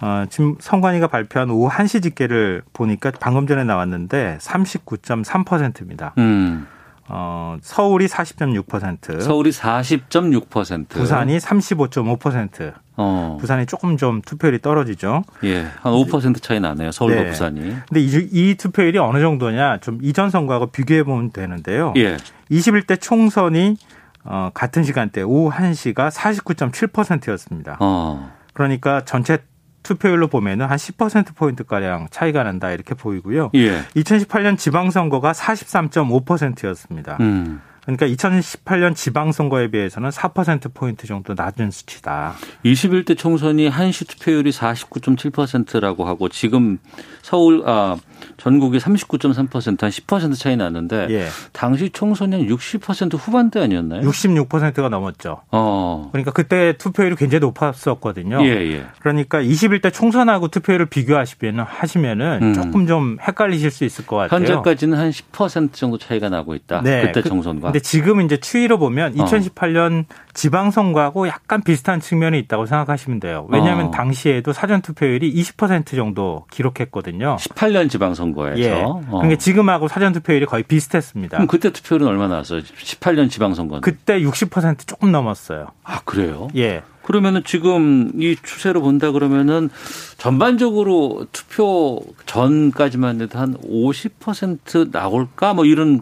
[0.00, 6.12] 어, 지금 성관위가 발표한 오후 1시 집계를 보니까 방금 전에 나왔는데 39.3%입니다.
[6.18, 6.66] 음.
[7.08, 9.20] 어, 서울이 40.6%.
[9.20, 10.88] 서울이 40.6%.
[10.88, 12.74] 부산이 35.5%.
[12.96, 13.36] 어.
[13.40, 15.22] 부산이 조금 좀 투표율이 떨어지죠.
[15.44, 15.62] 예.
[15.80, 16.92] 한 5% 차이 나네요.
[16.92, 17.30] 서울과 네.
[17.30, 17.60] 부산이.
[17.60, 21.92] 근데 이, 이, 투표율이 어느 정도냐 좀 이전 선거하고 비교해 보면 되는데요.
[21.96, 22.16] 예.
[22.50, 23.76] 21대 총선이
[24.24, 27.76] 어, 같은 시간대 오후 1시가 49.7%였습니다.
[27.80, 28.32] 어.
[28.54, 29.38] 그러니까 전체
[29.86, 33.50] 투표율로 보면은 한 10%포인트 가량 차이가 난다 이렇게 보이고요.
[33.54, 33.82] 예.
[33.96, 37.16] 2018년 지방선거가 43.5%였습니다.
[37.20, 37.60] 음.
[37.86, 42.34] 그러니까 2018년 지방선거에 비해서는 4%포인트 정도 낮은 수치다.
[42.64, 46.78] 21대 총선이 한시 투표율이 49.7%라고 하고 지금
[47.22, 47.96] 서울, 아,
[48.36, 51.26] 전국이 39.3%한 10% 차이 났는데 예.
[51.52, 54.02] 당시 한60% 후반대 아니었나요?
[54.02, 55.42] 66%가 넘었죠.
[55.50, 56.08] 어.
[56.12, 58.42] 그러니까 그때 투표율이 굉장히 높았었거든요.
[58.42, 58.86] 예, 예.
[59.00, 62.54] 그러니까 21대 총선하고 투표율을 비교하시면 하시면은 음.
[62.54, 64.40] 조금 좀 헷갈리실 수 있을 것 같아요.
[64.40, 66.82] 현재까지는 한 10% 정도 차이가 나고 있다.
[66.82, 67.02] 네.
[67.02, 67.68] 그때 그, 총선과.
[67.68, 70.16] 근데 지금 이제 추이로 보면 2018년 어.
[70.36, 73.46] 지방선거하고 약간 비슷한 측면이 있다고 생각하시면 돼요.
[73.50, 73.90] 왜냐하면 어.
[73.90, 77.36] 당시에도 사전 투표율이 20% 정도 기록했거든요.
[77.40, 78.60] 18년 지방선거에서.
[78.60, 78.70] 예.
[78.70, 79.02] 어.
[79.08, 81.38] 그러니까 지금하고 사전 투표율이 거의 비슷했습니다.
[81.38, 82.60] 그럼 그때 투표율은 얼마 나왔어요?
[82.60, 83.80] 18년 지방선거는?
[83.80, 85.68] 그때 60% 조금 넘었어요.
[85.82, 86.48] 아 그래요?
[86.56, 86.82] 예.
[87.06, 89.70] 그러면은 지금 이 추세로 본다 그러면은
[90.18, 96.00] 전반적으로 투표 전까지만 해도 한 50% 나올까 뭐 이런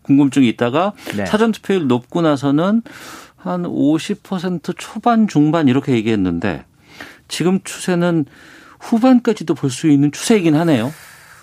[0.00, 1.26] 궁금증이 있다가 네.
[1.26, 2.80] 사전 투표율 높고 나서는
[3.36, 6.64] 한 50% 초반 중반 이렇게 얘기했는데
[7.28, 8.24] 지금 추세는
[8.80, 10.90] 후반까지도 볼 수 있는 추세이긴 하네요.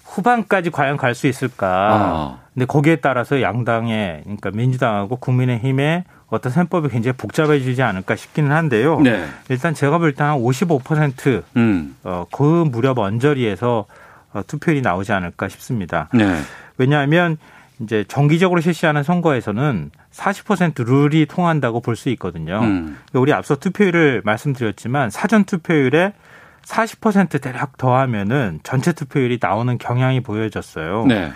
[0.06, 1.68] 후반까지 과연 갈 수 있을까?
[1.68, 2.40] 아.
[2.56, 9.00] 근데 거기에 따라서 양당의 그러니까 민주당하고 국민의힘의 어떤 셈법이 굉장히 복잡해지지 않을까 싶기는 한데요.
[9.00, 9.26] 네.
[9.50, 11.96] 일단 제가 볼 때 한 55% 음.
[12.04, 13.86] 어, 그 무렵 언저리에서
[14.34, 16.08] 어, 투표율이 나오지 않을까 싶습니다.
[16.14, 16.40] 네.
[16.78, 17.38] 왜냐하면
[17.82, 22.60] 이제 정기적으로 실시하는 선거에서는 40% 룰이 통한다고 볼 수 있거든요.
[22.62, 22.98] 음.
[23.14, 26.14] 우리 앞서 투표율을 말씀드렸지만 사전 투표율에
[26.66, 31.06] 40% 대략 더하면은 전체 투표율이 나오는 경향이 보여졌어요.
[31.08, 31.32] 네.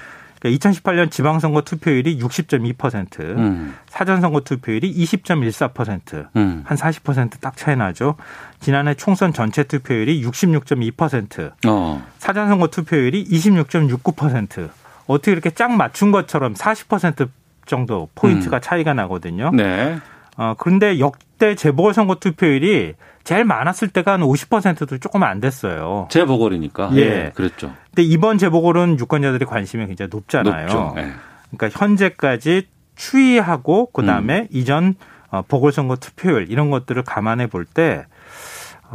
[0.50, 3.76] 2018년 그러니까 지방선거 투표율이 60.2%, 음.
[3.88, 6.64] 사전선거 투표율이 20.14%, 음.
[6.66, 8.16] 한 40%딱 차이 나죠.
[8.60, 12.06] 지난해 총선 전체 투표율이 66.2%, 어.
[12.18, 14.70] 사전선거 투표율이 26.69%.
[15.08, 17.30] 어떻게 이렇게 짝 맞춘 것처럼 40%
[17.66, 18.62] 정도 포인트가 음.
[18.62, 19.52] 차이가 나거든요.
[19.52, 20.00] 네.
[20.38, 26.08] 어, 그런데 역대 재보궐선거 투표율이 제일 많았을 때가 한 50%도 조금 안 됐어요.
[26.12, 26.92] 재보궐이니까.
[26.94, 27.00] 예.
[27.00, 27.32] 예.
[27.34, 27.74] 그랬죠.
[27.88, 30.68] 근데 이번 재보궐은 유권자들의 관심이 굉장히 높잖아요.
[30.68, 30.94] 높죠.
[30.98, 31.14] 예.
[31.56, 34.48] 그러니까 현재까지 추이하고 그다음에 음.
[34.52, 34.96] 이전
[35.30, 38.06] 어, 보궐선거 투표율 이런 것들을 감안해 볼 때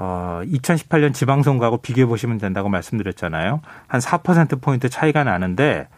[0.00, 3.60] 어, 2018년 지방선거하고 비교해 보시면 된다고 말씀드렸잖아요.
[3.88, 5.88] 한 4%포인트 차이가 나는데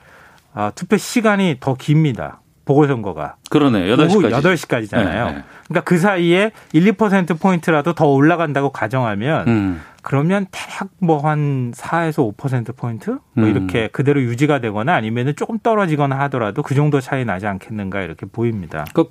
[0.55, 2.40] 어, 투표 시간이 더 깁니다.
[2.71, 3.35] 보궐선거가.
[3.51, 3.89] 그러네.
[3.89, 4.31] 8시까지.
[4.31, 5.27] 8시까지잖아요.
[5.27, 5.43] 네, 네.
[5.67, 9.81] 그러니까 그 사이에 1, 2% 포인트라도 더 올라간다고 가정하면 음.
[10.03, 13.51] 그러면 대략 뭐 한 4에서 5% 포인트 뭐 음.
[13.51, 18.85] 이렇게 그대로 유지가 되거나 아니면은 조금 떨어지거나 하더라도 그 정도 차이 나지 않겠는가 이렇게 보입니다.
[18.95, 19.11] 그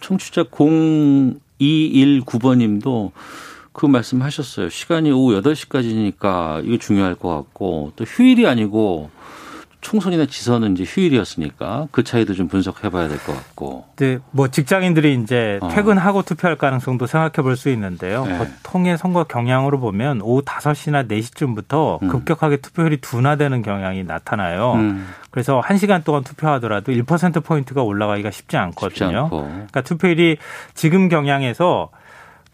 [0.00, 3.12] 청취자 0219번 님도
[3.72, 4.68] 그 말씀 하셨어요.
[4.68, 9.08] 시간이 오후 8시까지니까 이거 중요할 것 같고 또 휴일이 아니고
[9.84, 13.84] 총선이나 지선은 이제 휴일이었으니까 그 차이도 좀 분석해 봐야 될 것 같고.
[13.96, 15.68] 네, 뭐 직장인들이 이제 어.
[15.68, 18.24] 퇴근하고 투표할 가능성도 생각해 볼 수 있는데요.
[18.24, 18.38] 네.
[18.38, 22.08] 보통의 선거 경향으로 보면 오후 5시나 4시쯤부터 음.
[22.08, 24.72] 급격하게 투표율이 둔화되는 경향이 나타나요.
[24.74, 25.06] 음.
[25.30, 29.28] 그래서 1시간 동안 투표하더라도 1% 포인트가 올라가기가 쉽지 않거든요.
[29.30, 30.38] 쉽지 그러니까 투표율이
[30.74, 31.90] 지금 경향에서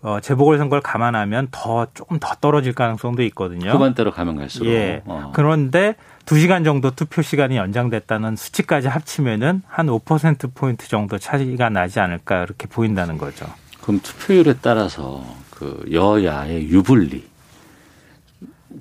[0.03, 3.71] 어, 재보궐선거를 감안하면 더 조금 더 떨어질 가능성도 있거든요.
[3.71, 4.67] 후반대로 가면 갈수록.
[4.69, 5.03] 예.
[5.05, 5.31] 어.
[5.35, 5.95] 그런데
[6.27, 13.19] 2시간 정도 투표 시간이 연장됐다는 수치까지 합치면은 한 5%포인트 정도 차이가 나지 않을까 이렇게 보인다는
[13.19, 13.47] 거죠.
[13.81, 17.29] 그럼 투표율에 따라서 그 여야의 유불리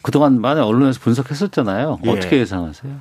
[0.01, 1.99] 그동안 많이 언론에서 분석했었잖아요.
[2.05, 2.09] 예.
[2.09, 2.93] 어떻게 예상하세요?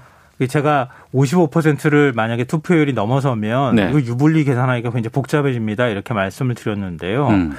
[0.48, 3.88] 제가 55%를 만약에 투표율이 넘어서면 네.
[3.90, 5.88] 이거 유불리 계산하기가 굉장히 복잡해집니다.
[5.88, 7.28] 이렇게 말씀을 드렸는데요.
[7.28, 7.52] 음.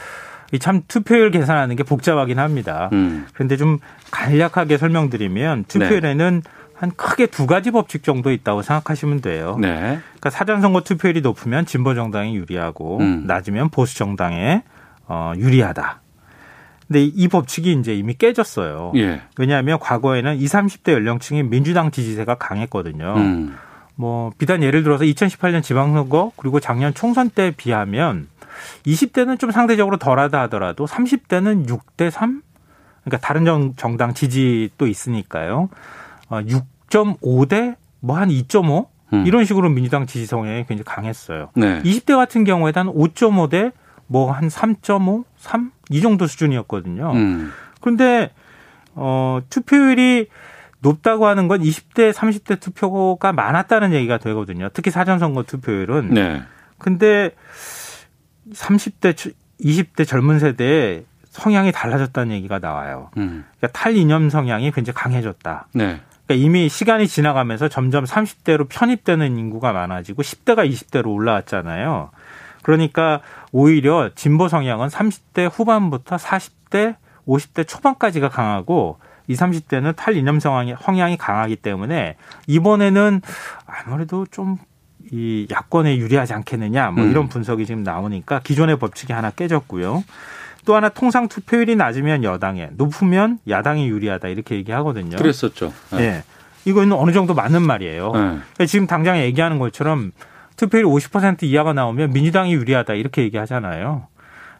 [0.59, 2.89] 참 투표율 계산하는 게 복잡하긴 합니다.
[2.93, 3.27] 음.
[3.33, 3.79] 그런데 좀
[4.11, 6.51] 간략하게 설명드리면 투표율에는 네.
[6.79, 9.57] 한 크게 두 가지 법칙 정도 있다고 생각하시면 돼요.
[9.59, 9.99] 네.
[10.01, 13.25] 그러니까 사전선거 투표율이 높으면 진보 정당이 유리하고 음.
[13.27, 14.63] 낮으면 보수 정당에
[15.05, 16.01] 어, 유리하다.
[16.87, 18.93] 근데 이 법칙이 이제 이미 깨졌어요.
[18.95, 19.21] 예.
[19.37, 23.13] 왜냐하면 과거에는 20, 30대 연령층이 민주당 지지세가 강했거든요.
[23.17, 23.57] 음.
[23.95, 28.29] 뭐 비단 예를 들어서 2018년 지방선거 그리고 작년 총선 때 비하면
[28.85, 32.41] 20대는 좀 상대적으로 덜하다 하더라도 30대는 6대 3?
[33.03, 35.69] 그러니까 다른 정당 지지도 있으니까요.
[36.29, 38.87] 6.5대 어, 뭐한 2.5?
[39.13, 39.25] 음.
[39.25, 41.49] 이런 식으로 민주당 지지 성향이 굉장히 강했어요.
[41.55, 41.81] 네.
[41.83, 43.71] 20대 같은 경우에는 한 5.5대
[44.07, 45.71] 뭐 한 3.5, 3?
[45.89, 47.11] 이 정도 수준이었거든요.
[47.13, 47.51] 음.
[47.81, 48.31] 그런데
[48.95, 50.27] 어 투표율이
[50.81, 54.69] 높다고 하는 건 20대, 30대 투표가 많았다는 얘기가 되거든요.
[54.73, 56.13] 특히 사전선거 투표율은.
[56.13, 56.41] 네.
[56.77, 57.31] 근데
[58.53, 63.11] 30대, 20대 젊은 세대에 성향이 달라졌다는 얘기가 나와요.
[63.17, 63.45] 음.
[63.57, 65.67] 그러니까 탈이념 성향이 굉장히 강해졌다.
[65.73, 66.01] 네.
[66.29, 72.11] 그러니까 이미 시간이 지나가면서 점점 30대로 편입되는 인구가 많아지고 10대가 20대로 올라왔잖아요.
[72.61, 73.21] 그러니까
[73.51, 81.55] 오히려 진보 성향은 30대 후반부터 40대, 50대 초반까지가 강하고 20, 30대는 탈이념 성향이, 성향이 강하기
[81.55, 82.15] 때문에
[82.45, 83.21] 이번에는
[83.65, 84.59] 아무래도 좀
[85.11, 87.29] 이 야권에 유리하지 않겠느냐 뭐 이런 음.
[87.29, 90.03] 분석이 지금 나오니까 기존의 법칙이 하나 깨졌고요.
[90.69, 95.17] 또 하나 통상 투표율이 낮으면 여당에 높으면 야당이 유리하다 이렇게 얘기하거든요.
[95.17, 95.73] 그랬었죠.
[95.93, 95.97] 네.
[95.97, 96.23] 네.
[96.63, 98.11] 이거는 어느 정도 맞는 말이에요.
[98.11, 98.19] 네.
[98.19, 100.11] 그러니까 지금 당장 얘기하는 것처럼
[100.57, 104.05] 투표율 50% 이하가 나오면 민주당이 유리하다 이렇게 얘기하잖아요.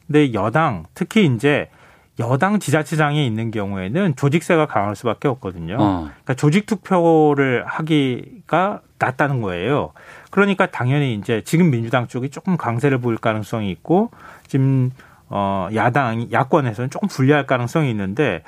[0.08, 1.70] 근데 여당 특히 이제
[2.18, 5.78] 여당 지자체장에 있는 경우에는 조직세가 강할 수밖에 없거든요.
[5.80, 6.00] 어.
[6.06, 9.92] 그러니까 조직 투표를 하기가 낫다는 거예요.
[10.32, 14.10] 그러니까 당연히 이제 지금 민주당 쪽이 조금 강세를 보일 가능성이 있고
[14.48, 14.90] 지금
[15.30, 18.44] 어 야당 야권에서는 조금 불리할 가능성이 있는데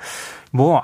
[0.50, 0.82] 뭐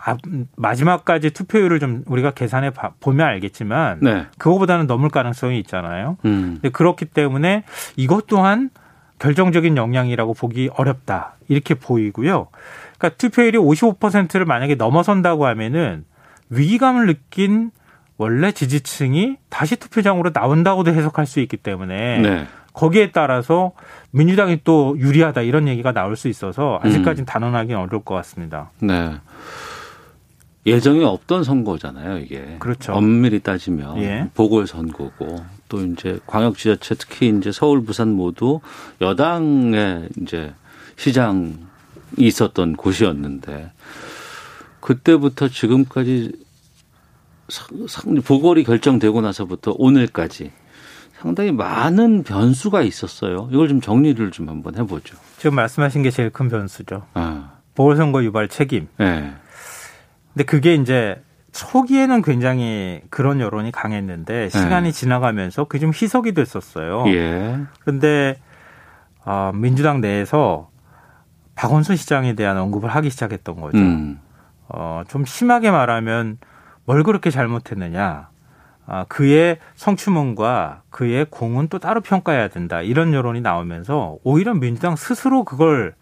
[0.57, 4.27] 마지막까지 투표율을 좀 우리가 계산해 보면 알겠지만 네.
[4.39, 6.17] 그거보다는 넘을 가능성이 있잖아요.
[6.25, 6.61] 음.
[6.73, 7.65] 그렇기 때문에
[7.97, 8.71] 이것 또한
[9.19, 11.35] 결정적인 영향이라고 보기 어렵다.
[11.49, 12.49] 이렇게 보이고요.
[12.99, 16.05] 그러니까 투표율이 55%를 만약에 넘어선다고 하면은
[16.51, 17.71] 위기감을 느낀
[18.17, 22.47] 원래 지지층이 다시 투표장으로 나온다고도 해석할 수 있기 때문에 네.
[22.79, 23.73] 거기에 따라서
[24.13, 27.27] 민주당이 또 유리하다 이런 얘기가 나올 수 있어서 아직까지는 음.
[27.27, 28.71] 단언하기는 어려울 것 같습니다.
[28.79, 29.17] 네.
[30.65, 32.57] 예정에 없던 선거잖아요, 이게.
[32.61, 32.93] 그렇죠.
[32.93, 34.29] 엄밀히 따지면 예.
[34.35, 38.61] 보궐 선거고 또 이제 광역 지자체 특히 이제 서울, 부산 모두
[39.01, 40.53] 여당의 이제
[40.97, 41.57] 시장이
[42.17, 43.73] 있었던 곳이었는데
[44.79, 46.31] 그때부터 지금까지
[47.49, 50.53] 상, 보궐이 결정되고 나서부터 오늘까지
[51.21, 53.49] 상당히 많은 변수가 있었어요.
[53.51, 55.17] 이걸 좀 정리를 좀 한번 해보죠.
[55.39, 57.07] 지금 말씀하신 게 제일 큰 변수죠.
[57.15, 57.53] 아.
[57.75, 58.89] 보궐선거 유발 책임.
[58.99, 59.35] 네.
[60.33, 64.93] 근데 그게 이제 초기에는 굉장히 그런 여론이 강했는데 시간이 네.
[64.93, 67.05] 지나가면서 그게 좀 희석이 됐었어요.
[67.09, 67.59] 예.
[67.81, 68.37] 그런데
[69.25, 70.71] 어, 민주당 내에서
[71.57, 73.79] 박원순 시장에 대한 언급을 하기 시작했던 거죠.
[73.79, 74.21] 음.
[74.69, 76.39] 어, 좀 심하게 말하면
[76.85, 78.28] 뭘 그렇게 잘못했느냐.
[78.91, 82.81] 아, 그의 성추문과 그의 공은 또 따로 평가해야 된다.
[82.81, 85.95] 이런 여론이 나오면서 오히려 민주당 스스로 그걸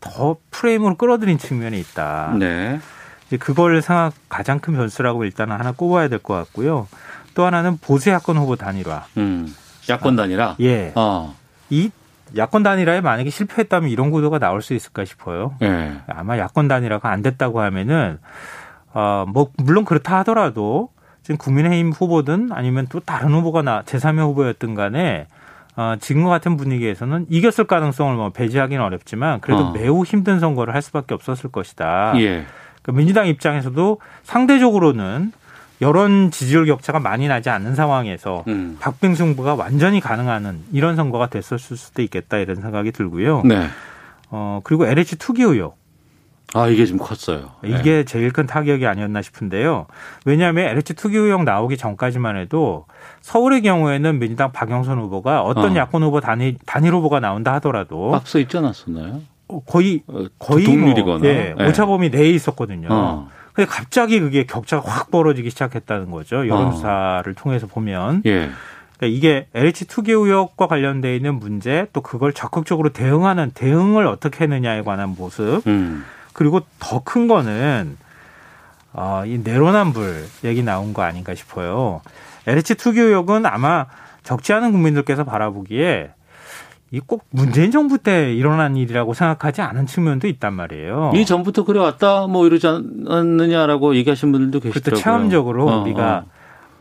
[0.00, 2.34] 더 프레임으로 끌어들인 측면이 있다.
[2.38, 2.80] 네.
[3.38, 6.88] 그걸 생각 가장 큰 변수라고 일단은 하나 꼽아야 될 것 같고요.
[7.34, 9.04] 또 하나는 보수 야권 후보 단일화.
[9.18, 9.54] 음,
[9.88, 10.44] 야권 단일화.
[10.44, 10.92] 아, 예.
[10.96, 11.34] 어.
[11.68, 11.90] 이
[12.36, 15.54] 야권 단일화에 만약에 실패했다면 이런 구도가 나올 수 있을까 싶어요.
[15.62, 15.92] 예.
[16.08, 18.18] 아마 야권 단일화가 안 됐다고 하면은
[18.94, 20.88] 어뭐 물론 그렇다 하더라도
[21.30, 25.28] 지금 국민의힘 후보든 아니면 또 다른 후보가 나 제3의 후보였든 간에
[25.76, 29.70] 어, 지금과 같은 분위기에서는 이겼을 가능성을 뭐 배제하기는 어렵지만 그래도 어.
[29.70, 32.14] 매우 힘든 선거를 할 수밖에 없었을 것이다.
[32.16, 32.44] 예.
[32.82, 35.30] 그러니까 민주당 입장에서도 상대적으로는
[35.80, 38.76] 여론 지지율 격차가 많이 나지 않는 상황에서 음.
[38.80, 43.42] 박빙승부가 완전히 가능한 이런 선거가 됐었을 수도 있겠다 이런 생각이 들고요.
[43.44, 43.68] 네.
[44.30, 45.79] 어 그리고 LH 투기 의혹.
[46.54, 47.52] 아, 이게 좀 컸어요.
[47.62, 48.04] 이게 네.
[48.04, 49.86] 제일 큰 타격이 아니었나 싶은데요.
[50.24, 52.86] 왜냐하면 LH 투기 의혹 나오기 전까지만 해도
[53.20, 55.76] 서울의 경우에는 민주당 박영선 후보가 어떤 어.
[55.76, 59.20] 야권 후보 단일, 단일 후보가 나온다 하더라도 앞서 있지 않았었나요?
[59.48, 61.68] 어, 거의 어, 거의 동률이거나 뭐, 예, 네.
[61.68, 62.88] 오차범위 내에 있었거든요.
[62.90, 63.28] 어.
[63.52, 66.48] 근데 갑자기 그게 격차가 확 벌어지기 시작했다는 거죠.
[66.48, 67.34] 여론조사를 어.
[67.36, 68.22] 통해서 보면.
[68.26, 68.50] 예.
[68.96, 74.82] 그러니까 이게 LH 투기 의혹과 관련돼 있는 문제 또 그걸 적극적으로 대응하는 대응을 어떻게 했느냐에
[74.82, 75.66] 관한 모습.
[75.66, 76.04] 음.
[76.32, 77.96] 그리고 더 큰 거는
[78.92, 82.02] 어, 이 내로남불 얘기 나온 거 아닌가 싶어요.
[82.46, 83.86] LH 투기 의혹은 아마
[84.22, 86.10] 적지 않은 국민들께서 바라보기에
[86.92, 91.12] 이꼭 문재인 정부 때 일어난 일이라고 생각하지 않은 측면도 있단 말이에요.
[91.14, 95.00] 이 전부터 그래왔다 뭐 이러지 않느냐라고 얘기하신 분들도 계시더라고요.
[95.02, 96.40] 체험적으로 어, 우리가 어.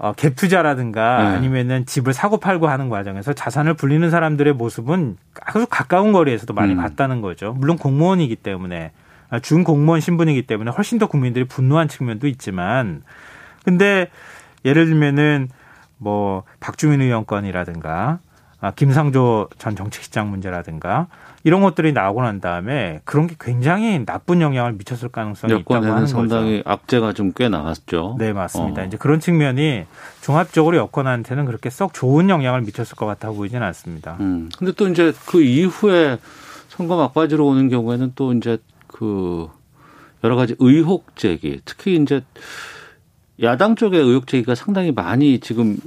[0.10, 1.36] 어, 갭 투자라든가 네.
[1.36, 6.78] 아니면은 집을 사고 팔고 하는 과정에서 자산을 불리는 사람들의 모습은 아주 가까운 거리에서도 많이 음.
[6.78, 7.54] 봤다는 거죠.
[7.58, 13.04] 물론 공무원이기 때문에 아, 준공무원 신분이기 때문에 훨씬 더 국민들이 분노한 측면도 있지만
[13.64, 14.10] 근데
[14.66, 15.50] 예를 들면은
[15.98, 18.20] 뭐 박주민 의원 건이라든가
[18.62, 21.08] 아, 김상조 전 정책시장 문제라든가
[21.46, 26.58] 이런 것들이 나오고 난 다음에 그런 게 굉장히 나쁜 영향을 미쳤을 가능성이 있다고 하는 상당히
[26.64, 26.70] 거죠.
[26.70, 28.18] 악재가 좀 꽤 나왔죠.
[28.20, 28.82] 네, 맞습니다.
[28.82, 28.86] 어.
[28.86, 29.86] 이제 그런 측면이
[30.22, 34.18] 종합적으로 여권한테는 그렇게 썩 좋은 영향을 미쳤을 것 같아 보이지는 않습니다.
[34.20, 34.50] 음.
[34.58, 36.18] 근데 또 이제 그 이후에
[36.68, 38.58] 선거 막바지로 오는 경우에는 또 이제
[39.00, 39.48] 그
[40.26, 42.22] 여러 가지 의혹 제기, 특히 이제
[43.42, 45.78] 야당 쪽의 의혹 제기가 상당히 많이 지금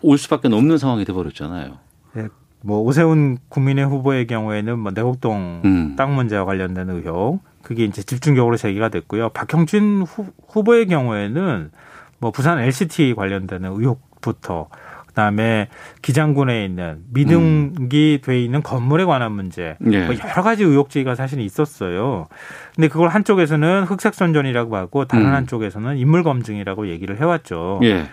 [0.00, 1.78] 올 수밖에 없는 상황이 돼버렸잖아요.
[2.12, 2.28] 네,
[2.60, 5.96] 뭐 오세훈 국민의 후보의 경우에는 뭐 내곡동 음.
[5.96, 9.30] 땅 문제와 관련된 의혹, 그게 이제 집중적으로 제기가 됐고요.
[9.30, 11.72] 박형진 후, 후보의 경우에는
[12.20, 14.68] 뭐 부산 LCT 관련되는 의혹부터
[15.12, 15.68] 그다음에
[16.00, 18.24] 기장군에 있는 미등기 음.
[18.24, 20.06] 돼 있는 건물에 관한 문제 예.
[20.06, 22.26] 뭐 여러 가지 의혹 제기가 사실 있었어요.
[22.74, 25.34] 근데 그걸 한쪽에서는 흑색 선전이라고 하고 다른 음.
[25.34, 27.80] 한쪽에서는 인물 검증이라고 얘기를 해왔죠.
[27.84, 28.06] 예.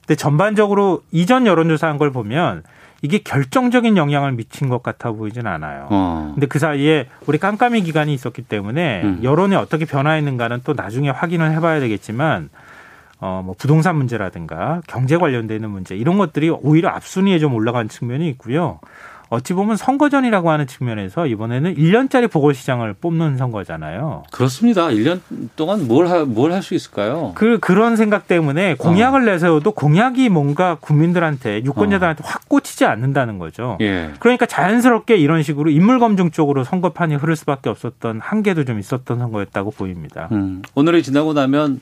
[0.00, 2.64] 근데 전반적으로 이전 여론조사한 걸 보면
[3.02, 5.86] 이게 결정적인 영향을 미친 것 같아 보이진 않아요.
[5.90, 6.32] 어.
[6.34, 9.20] 근데 그 사이에 우리 깜깜이 기간이 있었기 때문에 음.
[9.22, 12.50] 여론이 어떻게 변화했는가는 또 나중에 확인을 해봐야 되겠지만
[13.20, 18.80] 어, 뭐 부동산 문제라든가 경제 관련되는 문제 이런 것들이 오히려 앞순위에 좀 올라간 측면이 있고요.
[19.30, 24.24] 어찌 보면 선거전이라고 하는 측면에서 이번에는 1년짜리 보궐시장을 뽑는 선거잖아요.
[24.32, 24.88] 그렇습니다.
[24.88, 25.20] 1년
[25.54, 27.30] 동안 뭘, 하, 뭘할 수 있을까요?
[27.36, 29.32] 그, 그런 생각 때문에 공약을 어.
[29.32, 32.26] 내세워도 공약이 뭔가 국민들한테, 유권자들한테 어.
[32.26, 33.78] 확 꽂히지 않는다는 거죠.
[33.80, 34.10] 예.
[34.18, 39.70] 그러니까 자연스럽게 이런 식으로 인물 검증 쪽으로 선거판이 흐를 수밖에 없었던 한계도 좀 있었던 선거였다고
[39.70, 40.28] 보입니다.
[40.32, 40.62] 음.
[40.74, 41.80] 오늘이 지나고 나면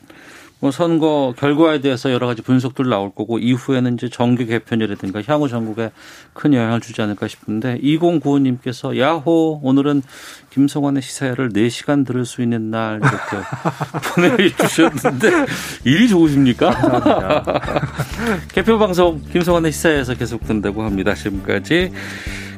[0.60, 5.90] 뭐 선거 결과에 대해서 여러 가지 분석들 나올 거고 이후에는 이제 정규 개편이라든가 향후 전국에
[6.32, 10.02] 큰 영향을 주지 않을까 싶은데 2095님께서 야호 오늘은
[10.50, 13.46] 김성환의 시사회를 4시간 들을 수 있는 날 이렇게
[14.14, 15.46] 보내주셨는데
[15.84, 17.44] 일이 좋으십니까?
[18.52, 21.14] 개표 방송 김성환의 시사회에서 계속 된다고 합니다.
[21.14, 21.92] 지금까지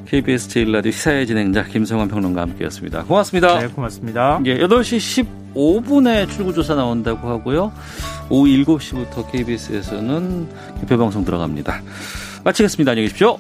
[0.07, 3.05] KBS 제1라디오 시사회 진행자 김성환 평론가 함께였습니다.
[3.05, 3.59] 고맙습니다.
[3.59, 4.40] 네, 고맙습니다.
[4.46, 4.98] 예, 8시
[5.55, 7.72] 15분에 출구조사 나온다고 하고요.
[8.28, 10.48] 오후 7시부터 KBS에서는
[10.80, 11.82] 개표 방송 들어갑니다.
[12.44, 12.92] 마치겠습니다.
[12.92, 13.38] 안녕히 계십시오.